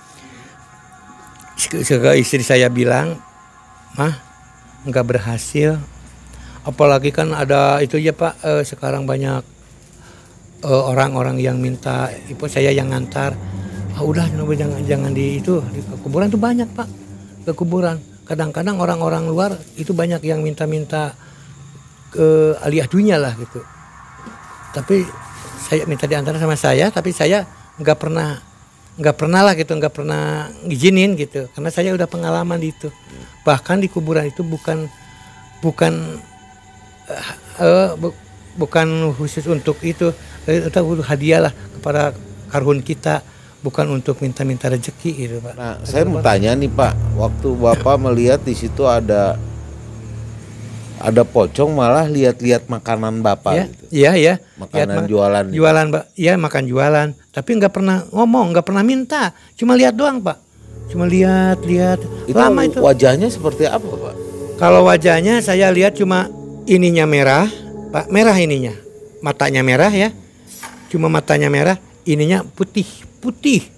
istri 2.18 2.42
saya 2.42 2.66
bilang 2.66 3.14
mah 3.94 4.25
nggak 4.86 5.06
berhasil. 5.06 5.76
Apalagi 6.66 7.14
kan 7.14 7.30
ada 7.30 7.78
itu 7.82 7.98
ya 7.98 8.10
pak 8.10 8.42
eh, 8.42 8.62
sekarang 8.66 9.06
banyak 9.06 9.42
eh, 10.62 10.82
orang-orang 10.90 11.38
yang 11.42 11.58
minta 11.58 12.10
ibu 12.30 12.46
saya 12.46 12.70
yang 12.70 12.90
ngantar. 12.90 13.34
Ah 13.96 14.04
udah 14.04 14.28
jangan 14.30 14.80
jangan 14.84 15.10
di 15.10 15.40
itu 15.40 15.58
di 15.74 15.80
kuburan 16.02 16.30
tuh 16.30 16.40
banyak 16.40 16.68
pak. 16.70 16.88
Ke 17.46 17.52
kuburan. 17.54 17.98
Kadang-kadang 18.26 18.82
orang-orang 18.82 19.30
luar 19.30 19.54
itu 19.78 19.94
banyak 19.94 20.18
yang 20.26 20.42
minta-minta 20.42 21.14
ke 22.10 22.58
aliyah 22.62 22.90
dunia 22.90 23.16
lah 23.18 23.34
gitu. 23.38 23.62
Tapi 24.74 25.06
saya 25.66 25.82
minta 25.86 26.06
diantar 26.06 26.38
sama 26.38 26.54
saya 26.54 26.90
tapi 26.94 27.10
saya 27.10 27.42
nggak 27.82 27.98
pernah 27.98 28.38
nggak 28.96 29.16
pernah 29.16 29.44
lah 29.44 29.54
gitu 29.54 29.76
nggak 29.76 29.94
pernah 29.94 30.48
ngizinin 30.64 31.14
gitu. 31.20 31.48
Karena 31.52 31.68
saya 31.68 31.92
udah 31.92 32.08
pengalaman 32.08 32.56
di 32.60 32.72
itu. 32.72 32.88
Bahkan 33.44 33.84
di 33.84 33.88
kuburan 33.92 34.26
itu 34.26 34.40
bukan 34.42 34.88
bukan 35.60 36.20
eh, 37.60 37.90
bu- 37.96 38.16
bukan 38.56 39.12
khusus 39.14 39.44
untuk 39.46 39.78
itu. 39.84 40.12
Eh, 40.48 40.66
itu 40.66 40.80
hadiah 41.04 41.50
lah 41.50 41.52
kepada 41.52 42.16
karhun 42.48 42.80
kita. 42.80 43.22
Bukan 43.56 43.90
untuk 43.90 44.22
minta-minta 44.22 44.70
rezeki 44.70 45.10
gitu 45.26 45.36
pak. 45.42 45.58
Nah, 45.58 45.74
saya 45.82 46.06
mau 46.06 46.22
tanya 46.22 46.54
nih 46.54 46.70
Pak, 46.70 47.18
waktu 47.18 47.48
Bapak 47.50 47.98
melihat 47.98 48.38
di 48.46 48.54
situ 48.54 48.86
ada 48.86 49.34
ada 51.00 51.22
pocong 51.22 51.70
malah 51.76 52.08
lihat-lihat 52.08 52.66
makanan 52.66 53.20
Bapak 53.20 53.52
ya 53.52 53.64
gitu. 53.68 53.84
iya 53.92 54.12
ya 54.16 54.34
Makanan 54.56 55.04
Lihat, 55.04 55.10
jualan. 55.10 55.44
jualan 55.52 55.86
pak 55.92 56.04
iya 56.16 56.32
makan 56.40 56.64
jualan 56.64 57.08
tapi 57.32 57.50
nggak 57.60 57.72
pernah 57.72 58.04
ngomong 58.10 58.56
nggak 58.56 58.66
pernah 58.66 58.84
minta 58.84 59.36
cuma 59.58 59.76
lihat 59.76 59.92
doang 59.92 60.24
pak 60.24 60.40
cuma 60.88 61.04
lihat 61.04 61.60
lihat 61.66 62.00
Itu 62.30 62.38
lama 62.38 62.62
itu 62.62 62.78
wajahnya 62.78 63.26
seperti 63.26 63.66
apa, 63.66 63.86
Pak? 63.86 64.14
Kalau 64.56 64.88
wajahnya 64.88 65.44
saya 65.44 65.68
lihat 65.68 66.00
cuma 66.00 66.32
ininya 66.64 67.04
merah, 67.04 67.44
Pak, 67.92 68.08
merah 68.08 68.32
ininya. 68.40 68.72
Matanya 69.20 69.60
merah 69.60 69.92
ya. 69.92 70.14
Cuma 70.88 71.12
matanya 71.12 71.52
merah, 71.52 71.76
ininya 72.08 72.40
putih, 72.40 72.88
putih. 73.20 73.68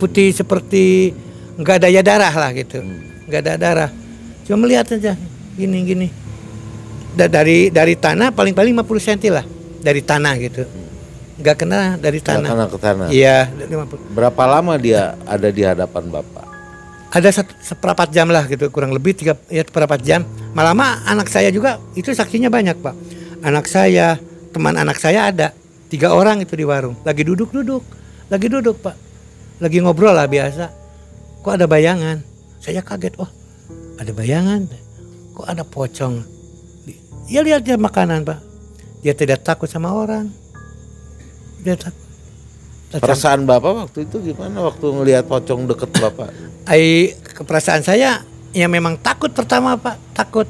Putih 0.00 0.30
seperti 0.32 1.12
nggak 1.60 1.84
ada 1.84 1.88
ya 1.90 2.00
darah 2.00 2.30
lah 2.32 2.50
gitu. 2.56 2.80
nggak 3.28 3.40
ada 3.44 3.54
darah. 3.60 3.90
Cuma 4.48 4.64
melihat 4.64 4.88
aja 4.96 5.12
gini 5.58 5.78
gini. 5.84 6.08
Da- 7.18 7.26
dari 7.26 7.74
dari 7.74 7.98
tanah 7.98 8.30
paling 8.30 8.54
paling 8.54 8.78
50 8.78 9.02
cm 9.02 9.18
lah. 9.34 9.44
Dari 9.82 10.00
tanah 10.06 10.34
gitu. 10.38 10.62
Nggak 11.42 11.56
kena 11.58 11.98
dari 11.98 12.22
tanah. 12.22 12.50
kena 12.50 12.64
ke 12.70 12.78
tanah. 12.78 13.06
Iya, 13.10 13.50
50. 13.50 14.14
Berapa 14.14 14.42
lama 14.46 14.78
dia 14.78 15.18
ada 15.26 15.50
di 15.50 15.62
hadapan 15.66 16.06
Bapak? 16.14 16.48
ada 17.08 17.28
satu, 17.32 17.52
seperempat 17.64 18.12
jam 18.12 18.28
lah 18.28 18.44
gitu 18.44 18.68
kurang 18.68 18.92
lebih 18.92 19.16
tiga 19.16 19.32
ya 19.48 19.64
seperempat 19.64 20.00
jam. 20.04 20.28
Malah 20.52 20.76
mah 20.76 20.92
anak 21.08 21.32
saya 21.32 21.48
juga 21.48 21.80
itu 21.96 22.12
saksinya 22.12 22.52
banyak 22.52 22.76
pak. 22.84 22.94
Anak 23.40 23.64
saya 23.64 24.20
teman 24.52 24.76
anak 24.76 25.00
saya 25.00 25.32
ada. 25.32 25.56
Tiga 25.88 26.12
orang 26.12 26.44
itu 26.44 26.52
di 26.52 26.68
warung. 26.68 27.00
Lagi 27.00 27.24
duduk 27.24 27.48
duduk 27.48 27.80
lagi 28.28 28.46
duduk 28.52 28.76
pak. 28.84 28.96
Lagi 29.58 29.80
ngobrol 29.80 30.12
lah 30.12 30.28
biasa. 30.28 30.68
Kok 31.40 31.54
ada 31.56 31.64
bayangan? 31.64 32.20
Saya 32.60 32.84
kaget 32.84 33.16
oh 33.16 33.30
ada 33.96 34.12
bayangan. 34.12 34.68
Kok 35.32 35.48
ada 35.48 35.64
pocong 35.64 36.37
ya 37.28 37.44
lihat 37.44 37.62
dia 37.62 37.76
makanan 37.76 38.24
pak 38.24 38.40
dia 39.04 39.14
tidak 39.14 39.44
takut 39.46 39.70
sama 39.70 39.94
orang 39.94 40.26
dia 41.62 41.78
takut 41.78 42.08
Perasaan 42.88 43.44
Bapak 43.44 43.84
waktu 43.84 44.08
itu 44.08 44.32
gimana 44.32 44.64
waktu 44.64 44.88
ngelihat 44.88 45.28
pocong 45.28 45.68
deket 45.68 45.92
Bapak? 46.00 46.32
Ai 46.64 47.12
keperasaan 47.20 47.84
saya 47.84 48.24
ya 48.56 48.64
memang 48.64 48.96
takut 48.96 49.28
pertama 49.28 49.76
Pak, 49.76 50.16
takut. 50.16 50.48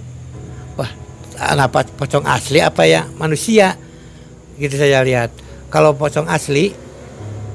Wah, 0.78 0.86
apa 1.34 1.82
pocong 1.98 2.22
asli 2.30 2.62
apa 2.62 2.86
ya 2.86 3.10
manusia? 3.18 3.74
Gitu 4.54 4.78
saya 4.78 5.02
lihat. 5.02 5.34
Kalau 5.66 5.98
pocong 5.98 6.30
asli 6.30 6.70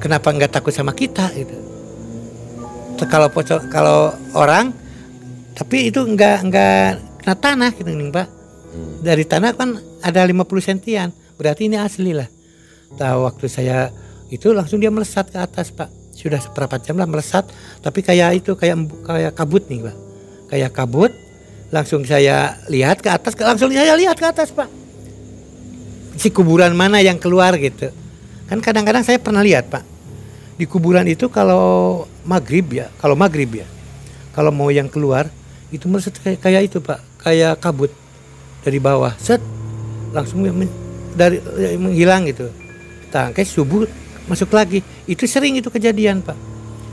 kenapa 0.03 0.35
nggak 0.35 0.51
takut 0.51 0.75
sama 0.75 0.91
kita 0.91 1.31
gitu. 1.31 1.55
Kalau 3.07 3.31
pocong 3.31 3.71
kalau 3.71 4.11
orang 4.35 4.75
tapi 5.55 5.95
itu 5.95 6.03
nggak 6.03 6.37
nggak 6.43 6.83
kena 7.23 7.35
tanah 7.39 7.71
gitu 7.71 7.87
nih 7.87 8.11
Pak. 8.11 8.27
Dari 9.03 9.23
tanah 9.27 9.53
kan 9.53 9.77
ada 10.01 10.21
50 10.25 10.41
sentian, 10.63 11.13
berarti 11.37 11.69
ini 11.69 11.77
asli 11.77 12.15
lah. 12.15 12.27
Tahu 12.93 13.17
waktu 13.25 13.45
saya 13.49 13.89
itu 14.33 14.49
langsung 14.53 14.81
dia 14.81 14.89
melesat 14.89 15.29
ke 15.29 15.37
atas 15.37 15.69
pak. 15.69 15.89
Sudah 16.13 16.41
seberapa 16.41 16.77
jam 16.81 16.97
lah 16.97 17.09
melesat. 17.09 17.45
Tapi 17.81 18.01
kayak 18.05 18.41
itu 18.45 18.57
kayak 18.57 18.77
kayak 19.05 19.33
kabut 19.33 19.65
nih 19.69 19.89
pak. 19.89 19.95
Kayak 20.49 20.71
kabut 20.73 21.11
langsung 21.73 22.05
saya 22.05 22.57
lihat 22.69 23.01
ke 23.01 23.09
atas. 23.09 23.33
Langsung 23.37 23.69
saya 23.73 23.93
lihat 23.97 24.17
ke 24.17 24.25
atas 24.25 24.53
pak. 24.53 24.69
Si 26.17 26.29
kuburan 26.29 26.73
mana 26.77 27.01
yang 27.01 27.17
keluar 27.17 27.57
gitu. 27.57 27.89
Kan 28.45 28.61
kadang-kadang 28.61 29.01
saya 29.01 29.17
pernah 29.17 29.41
lihat 29.41 29.69
pak. 29.69 29.85
Di 30.53 30.69
kuburan 30.69 31.09
itu 31.09 31.29
kalau 31.33 32.05
maghrib 32.25 32.69
ya 32.69 32.93
kalau 33.01 33.17
maghrib 33.17 33.49
ya 33.49 33.67
kalau 34.37 34.53
mau 34.53 34.69
yang 34.69 34.85
keluar 34.85 35.29
itu 35.73 35.89
melesat 35.89 36.13
kayak, 36.21 36.39
kayak 36.41 36.61
itu 36.69 36.77
pak. 36.77 37.01
Kayak 37.21 37.57
kabut 37.57 37.89
dari 38.63 38.79
bawah 38.79 39.13
set 39.19 39.43
langsung 40.15 40.43
dari 41.13 41.37
menghilang 41.77 42.25
gitu 42.31 42.49
kayak 43.13 43.45
subuh 43.45 43.85
masuk 44.25 44.49
lagi. 44.49 44.81
Itu 45.05 45.29
sering 45.29 45.59
itu 45.59 45.69
kejadian, 45.69 46.25
Pak. 46.25 46.33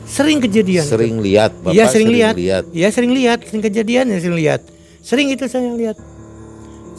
Sering 0.05 0.43
kejadian. 0.43 0.85
Sering 0.85 1.17
lihat, 1.23 1.55
Bapak. 1.63 1.73
Iya, 1.73 1.85
sering, 1.89 2.11
lihat. 2.13 2.35
Iya, 2.75 2.89
sering 2.93 3.13
lihat, 3.15 3.39
sering 3.47 3.63
kejadian 3.65 4.05
ya 4.11 4.19
sering 4.21 4.37
lihat. 4.37 4.61
Sering 5.01 5.33
itu 5.33 5.49
saya 5.49 5.73
lihat. 5.73 5.97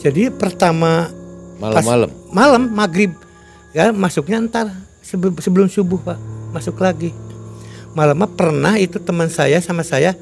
Jadi 0.02 0.32
pertama 0.34 1.12
malam-malam. 1.62 2.10
Malam 2.34 2.62
maghrib 2.74 3.14
ya 3.72 3.94
masuknya 3.94 4.42
ntar 4.44 4.68
sebelum 5.40 5.68
subuh 5.68 5.96
pak 6.00 6.18
masuk 6.52 6.76
lagi 6.76 7.10
malam 7.96 8.20
pernah 8.36 8.76
itu 8.76 9.00
teman 9.00 9.32
saya 9.32 9.60
sama 9.64 9.80
saya 9.80 10.12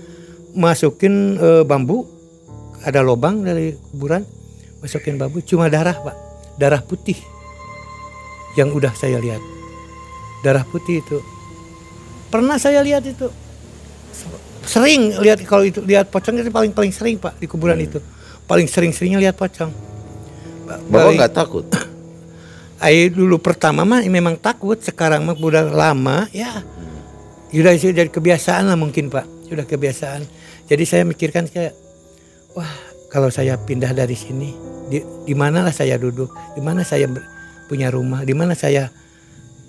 masukin 0.55 1.35
e, 1.35 1.49
bambu 1.67 2.07
ada 2.87 3.03
lubang 3.03 3.43
dari 3.43 3.75
kuburan 3.91 4.23
masukin 4.81 5.21
bambu 5.21 5.45
cuma 5.45 5.69
darah 5.69 5.95
pak. 5.95 6.17
Darah 6.57 6.83
putih 6.85 7.17
yang 8.59 8.73
udah 8.75 8.93
saya 8.97 9.21
lihat. 9.21 9.41
Darah 10.43 10.65
putih 10.67 11.05
itu. 11.05 11.21
Pernah 12.33 12.57
saya 12.57 12.81
lihat 12.81 13.05
itu. 13.07 13.29
Sering 14.65 15.17
lihat 15.21 15.41
kalau 15.49 15.65
itu 15.65 15.81
lihat 15.85 16.13
pocong 16.13 16.37
itu 16.41 16.53
paling 16.53 16.73
paling 16.73 16.93
sering 16.93 17.17
pak 17.17 17.37
di 17.39 17.47
kuburan 17.47 17.79
hmm. 17.79 17.87
itu. 17.87 17.99
Paling 18.45 18.67
sering 18.67 18.91
seringnya 18.91 19.23
lihat 19.23 19.37
pocong. 19.39 19.71
Bapak 20.91 21.11
nggak 21.17 21.33
takut? 21.35 21.67
Ayo 22.85 23.13
dulu 23.13 23.37
pertama 23.37 23.85
mah 23.85 24.01
memang 24.07 24.41
takut 24.41 24.79
sekarang 24.81 25.27
mah 25.29 25.37
udah 25.37 25.69
lama 25.69 26.27
ya. 26.33 26.65
Sudah 27.51 27.75
jadi 27.75 28.09
kebiasaan 28.09 28.71
lah 28.71 28.79
mungkin 28.79 29.11
pak. 29.11 29.27
Sudah 29.51 29.67
kebiasaan. 29.67 30.23
Jadi 30.71 30.85
saya 30.87 31.03
mikirkan 31.03 31.51
kayak 31.51 31.75
wah 32.55 32.90
kalau 33.11 33.29
saya 33.29 33.59
pindah 33.59 33.91
dari 33.91 34.15
sini 34.15 34.55
di, 34.87 35.03
di 35.03 35.35
mana 35.35 35.67
lah 35.67 35.75
saya 35.75 35.99
duduk 35.99 36.31
di 36.55 36.63
mana 36.63 36.87
saya 36.87 37.11
punya 37.67 37.91
rumah 37.91 38.23
di 38.23 38.33
mana 38.33 38.55
saya 38.55 38.91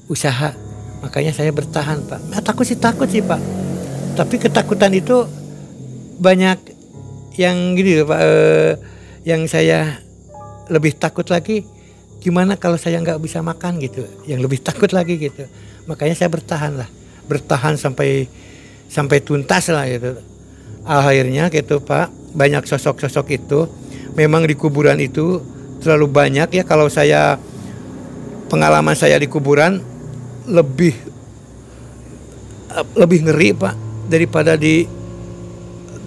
usaha. 0.06 0.54
Makanya 1.02 1.34
saya 1.34 1.50
bertahan 1.50 2.06
pak. 2.06 2.22
Nah, 2.30 2.42
takut 2.46 2.62
sih 2.62 2.78
takut 2.78 3.10
sih 3.10 3.26
pak. 3.26 3.42
Tapi 4.14 4.38
ketakutan 4.38 4.94
itu 4.94 5.26
banyak 6.22 6.62
yang 7.42 7.74
gini 7.74 8.06
pak 8.06 8.20
eh, 8.22 8.72
yang 9.26 9.50
saya 9.50 9.98
lebih 10.70 10.94
takut 11.02 11.26
lagi 11.34 11.66
gimana 12.22 12.54
kalau 12.54 12.78
saya 12.78 13.02
nggak 13.02 13.18
bisa 13.18 13.42
makan 13.42 13.82
gitu? 13.82 14.06
Yang 14.30 14.40
lebih 14.46 14.60
takut 14.62 14.94
lagi 14.94 15.18
gitu. 15.18 15.50
Makanya 15.90 16.14
saya 16.14 16.30
bertahan 16.30 16.78
lah. 16.78 16.90
Bertahan 17.26 17.82
sampai 17.82 18.30
sampai 18.86 19.18
tuntas 19.26 19.74
lah 19.74 19.90
gitu. 19.90 20.22
Akhirnya 20.86 21.50
gitu 21.50 21.82
pak 21.82 22.21
banyak 22.32 22.64
sosok-sosok 22.64 23.28
itu 23.36 23.68
memang 24.16 24.48
di 24.48 24.56
kuburan 24.56 25.00
itu 25.00 25.44
terlalu 25.84 26.08
banyak 26.08 26.50
ya. 26.52 26.64
Kalau 26.64 26.88
saya 26.88 27.36
pengalaman 28.48 28.96
saya 28.96 29.20
di 29.20 29.28
kuburan 29.28 29.80
lebih 30.48 30.96
lebih 32.96 33.20
ngeri 33.28 33.52
pak 33.52 33.76
daripada 34.08 34.56
di 34.56 34.88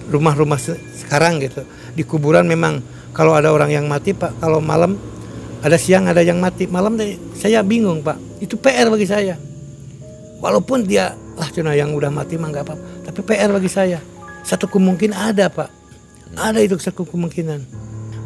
rumah-rumah 0.08 0.60
sekarang 0.96 1.40
gitu. 1.44 1.64
Di 1.94 2.02
kuburan 2.04 2.48
memang 2.48 2.80
kalau 3.12 3.36
ada 3.36 3.52
orang 3.52 3.70
yang 3.70 3.86
mati 3.86 4.16
pak 4.16 4.36
kalau 4.40 4.58
malam 4.58 4.96
ada 5.64 5.80
siang 5.80 6.08
ada 6.08 6.20
yang 6.20 6.40
mati 6.40 6.68
malam 6.68 6.96
saya 7.36 7.60
bingung 7.60 8.00
pak. 8.00 8.16
Itu 8.40 8.56
PR 8.60 8.88
bagi 8.88 9.08
saya. 9.08 9.36
Walaupun 10.40 10.84
dia 10.84 11.16
lah 11.34 11.48
cina 11.50 11.72
yang 11.74 11.90
udah 11.96 12.12
mati 12.12 12.36
mah 12.36 12.52
nggak 12.52 12.64
apa 12.68 12.74
tapi 13.04 13.20
PR 13.24 13.52
bagi 13.52 13.68
saya. 13.68 14.00
Satu 14.44 14.68
kemungkinan 14.68 15.32
ada 15.32 15.48
pak 15.48 15.83
ada 16.36 16.58
itu 16.60 16.80
kemungkinan. 16.80 17.60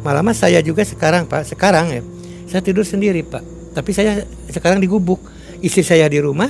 Malam 0.01 0.31
saya 0.31 0.63
juga 0.63 0.87
sekarang 0.87 1.27
pak. 1.27 1.43
Sekarang 1.43 1.91
ya 1.91 2.01
saya 2.47 2.63
tidur 2.63 2.87
sendiri 2.87 3.21
pak. 3.21 3.43
Tapi 3.75 3.91
saya 3.91 4.23
sekarang 4.49 4.79
digubuk. 4.79 5.19
Istri 5.59 5.83
saya 5.83 6.07
di 6.07 6.23
rumah 6.23 6.47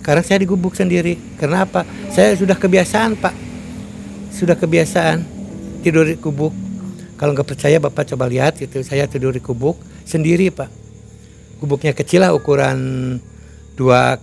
sekarang 0.00 0.24
saya 0.24 0.40
digubuk 0.40 0.72
sendiri. 0.72 1.20
Karena 1.36 1.68
apa? 1.68 1.84
Saya 2.08 2.32
sudah 2.32 2.56
kebiasaan 2.56 3.20
pak. 3.20 3.34
Sudah 4.32 4.56
kebiasaan 4.56 5.20
tidur 5.84 6.08
di 6.08 6.16
kubuk. 6.16 6.56
Kalau 7.20 7.36
nggak 7.36 7.52
percaya 7.52 7.76
bapak 7.76 8.16
coba 8.16 8.24
lihat 8.30 8.56
gitu. 8.56 8.80
Saya 8.80 9.04
tidur 9.04 9.36
di 9.36 9.44
kubuk 9.44 9.76
sendiri 10.08 10.48
pak. 10.48 10.72
Gubuknya 11.60 11.92
kecil 11.92 12.24
lah 12.24 12.32
ukuran 12.32 12.78
dua 13.76 14.16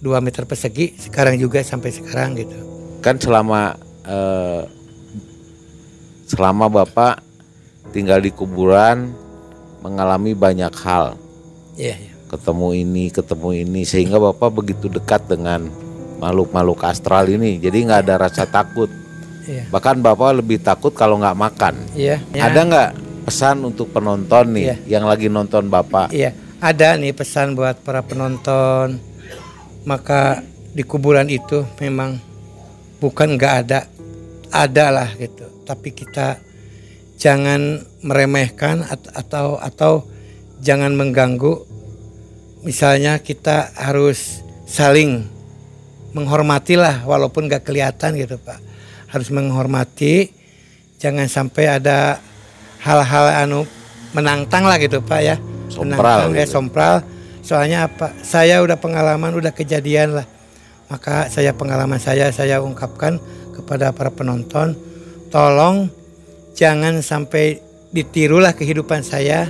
dua 0.00 0.24
meter 0.24 0.48
persegi. 0.48 0.96
Sekarang 0.96 1.36
juga 1.36 1.60
sampai 1.60 1.92
sekarang 1.92 2.40
gitu. 2.40 2.56
Kan 3.04 3.20
selama 3.20 3.76
eh, 4.08 4.62
selama 6.30 6.70
bapak 6.70 7.18
tinggal 7.90 8.22
di 8.22 8.30
kuburan 8.30 9.10
mengalami 9.82 10.38
banyak 10.38 10.70
hal. 10.86 11.18
Yeah, 11.74 11.98
yeah 11.98 12.20
ketemu 12.30 12.86
ini 12.86 13.04
ketemu 13.10 13.66
ini 13.66 13.82
sehingga 13.82 14.22
bapak 14.22 14.54
begitu 14.54 14.86
dekat 14.86 15.26
dengan 15.26 15.66
makhluk-makhluk 16.22 16.86
astral 16.86 17.26
ini. 17.26 17.58
Jadi 17.58 17.90
nggak 17.90 18.06
ada 18.06 18.30
rasa 18.30 18.46
takut. 18.46 18.88
Iya. 19.40 19.66
bahkan 19.72 19.98
bapak 19.98 20.44
lebih 20.44 20.62
takut 20.62 20.94
kalau 20.94 21.18
nggak 21.18 21.34
makan. 21.34 21.74
Iya. 21.96 22.22
ada 22.38 22.60
nggak 22.60 22.90
pesan 23.26 23.66
untuk 23.66 23.90
penonton 23.90 24.52
nih 24.52 24.62
iya. 24.62 24.76
yang 25.00 25.10
lagi 25.10 25.26
nonton 25.26 25.66
bapak? 25.66 26.14
Iya. 26.14 26.36
Ada 26.60 26.94
nih 27.00 27.16
pesan 27.16 27.58
buat 27.58 27.82
para 27.82 28.04
penonton. 28.06 29.00
Maka 29.88 30.44
di 30.76 30.84
kuburan 30.86 31.26
itu 31.26 31.66
memang 31.82 32.20
bukan 33.02 33.34
nggak 33.34 33.54
ada. 33.66 33.80
Ada 34.54 34.86
lah 34.92 35.08
gitu 35.18 35.59
tapi 35.70 35.94
kita 35.94 36.42
jangan 37.14 37.86
meremehkan 38.02 38.82
atau 39.14 39.62
atau 39.62 40.02
jangan 40.58 40.90
mengganggu. 40.98 41.62
Misalnya 42.66 43.22
kita 43.22 43.70
harus 43.78 44.42
saling 44.66 45.22
menghormati 46.10 46.74
lah 46.74 47.06
walaupun 47.06 47.46
gak 47.46 47.70
kelihatan 47.70 48.18
gitu 48.18 48.34
pak. 48.42 48.58
Harus 49.06 49.30
menghormati 49.30 50.34
jangan 50.98 51.30
sampai 51.30 51.70
ada 51.70 52.18
hal-hal 52.82 53.46
anu 53.46 53.60
menantang 54.10 54.66
lah 54.66 54.82
gitu 54.82 54.98
pak 54.98 55.20
ya. 55.22 55.36
Sompral 55.70 55.94
menantang, 56.26 56.30
gitu. 56.34 56.40
ya 56.42 56.46
sompral. 56.50 56.94
Soalnya 57.46 57.78
apa? 57.86 58.10
Saya 58.26 58.58
udah 58.60 58.76
pengalaman 58.76 59.38
udah 59.38 59.54
kejadian 59.54 60.18
lah. 60.18 60.26
Maka 60.90 61.30
saya 61.30 61.54
pengalaman 61.54 62.02
saya 62.02 62.34
saya 62.34 62.58
ungkapkan 62.58 63.22
kepada 63.54 63.94
para 63.94 64.10
penonton 64.10 64.89
tolong 65.30 65.88
jangan 66.58 67.00
sampai 67.00 67.62
ditirulah 67.94 68.52
kehidupan 68.52 69.00
saya 69.06 69.48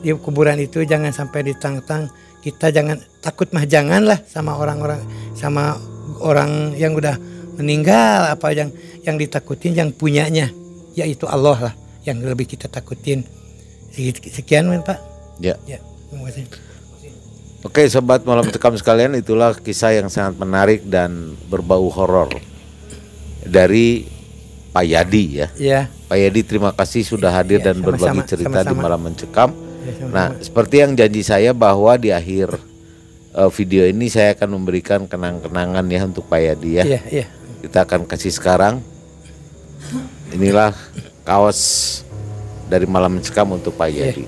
di 0.00 0.14
kuburan 0.14 0.56
itu. 0.62 0.86
Jangan 0.86 1.12
sampai 1.12 1.52
ditantang 1.52 2.08
kita 2.40 2.70
jangan 2.70 3.02
takut 3.20 3.50
mah 3.50 3.66
janganlah 3.66 4.22
sama 4.30 4.54
orang-orang 4.54 5.02
sama 5.34 5.76
orang 6.22 6.72
yang 6.78 6.94
udah 6.94 7.18
meninggal. 7.58 8.32
Apa 8.32 8.54
yang 8.54 8.70
yang 9.02 9.18
ditakutin 9.18 9.74
yang 9.74 9.90
punyanya. 9.92 10.48
Yaitu 10.96 11.28
Allah 11.28 11.70
lah 11.70 11.74
yang 12.06 12.22
lebih 12.22 12.48
kita 12.48 12.70
takutin. 12.70 13.26
Sekian 13.92 14.70
Pak. 14.80 14.98
Ya. 15.42 15.58
Ya 15.68 15.82
terima 16.08 16.32
kasih. 16.32 16.46
Oke 17.66 17.82
sobat 17.90 18.22
malam 18.22 18.46
cekam 18.46 18.78
sekalian. 18.78 19.18
Itulah 19.18 19.58
kisah 19.58 19.90
yang 19.90 20.06
sangat 20.06 20.38
menarik 20.38 20.86
dan 20.86 21.34
berbau 21.50 21.90
horor. 21.90 22.30
Dari 23.42 24.15
Pak 24.76 24.84
Yadi 24.84 25.24
ya. 25.40 25.48
ya 25.56 25.80
Pak 26.04 26.20
Yadi 26.20 26.40
terima 26.44 26.68
kasih 26.70 27.00
sudah 27.00 27.32
hadir 27.32 27.64
Ya, 27.64 27.72
dan 27.72 27.80
berbagi 27.80 28.12
sama-sama, 28.12 28.28
cerita 28.28 28.60
di 28.60 28.68
sama-sama. 28.68 28.84
malam 28.84 29.00
mencekam. 29.00 29.48
Ya, 29.56 29.92
sama-sama. 29.96 30.12
Nah 30.12 30.26
seperti 30.36 30.74
yang 30.84 30.92
janji 30.92 31.22
saya 31.24 31.50
bahwa 31.56 31.96
di 31.96 32.12
akhir 32.12 32.60
eh, 33.32 33.50
video 33.56 33.88
ini 33.88 34.12
saya 34.12 34.36
akan 34.36 34.48
memberikan 34.52 35.08
kenang-kenangan 35.08 35.84
ya 35.88 36.04
untuk 36.04 36.28
Pak 36.28 36.40
Yadi 36.44 36.70
ya. 36.76 36.84
iya 36.84 37.00
iya 37.08 37.26
Kita 37.64 37.88
akan 37.88 38.04
kasih 38.04 38.30
sekarang. 38.30 38.84
Inilah 40.28 40.76
kaos 41.24 41.60
dari 42.66 42.84
malam 42.84 43.16
mencekam 43.16 43.48
untuk 43.48 43.72
Pak 43.72 43.88
Yadi. 43.88 44.24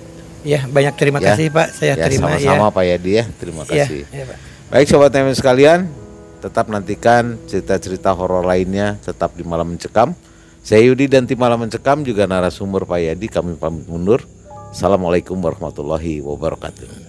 ya 0.47 0.65
banyak 0.65 0.95
terima 0.97 1.19
Ya. 1.21 1.35
kasih 1.35 1.51
Pak 1.51 1.69
saya 1.77 1.93
Ya 1.93 2.07
terima 2.09 2.33
sama-sama 2.33 2.65
ya 2.65 2.73
Pak 2.73 2.85
Yadi 2.89 3.11
ya. 3.13 3.25
Terima 3.37 3.63
ya, 3.69 3.85
kasih. 3.85 4.03
ya, 4.09 4.25
Pak. 4.25 4.37
Baik 4.69 4.87
sobat 4.87 5.11
TMM 5.11 5.35
sekalian, 5.35 5.79
tetap 6.39 6.69
nantikan 6.69 7.37
cerita-cerita 7.45 8.13
horor 8.13 8.45
lainnya 8.45 8.97
tetap 8.99 9.35
di 9.35 9.43
Malam 9.43 9.77
Mencekam. 9.77 10.17
Saya 10.69 10.85
Yudi 10.85 11.09
dan 11.09 11.25
tim 11.25 11.41
Malam 11.41 11.65
Mencekam 11.65 12.05
juga 12.05 12.29
narasumber 12.29 12.85
Pak 12.85 13.01
Yadi 13.01 13.33
kami 13.33 13.57
pamit 13.57 13.89
mundur. 13.89 14.21
Assalamualaikum 14.69 15.41
warahmatullahi 15.41 16.21
wabarakatuh. 16.21 17.08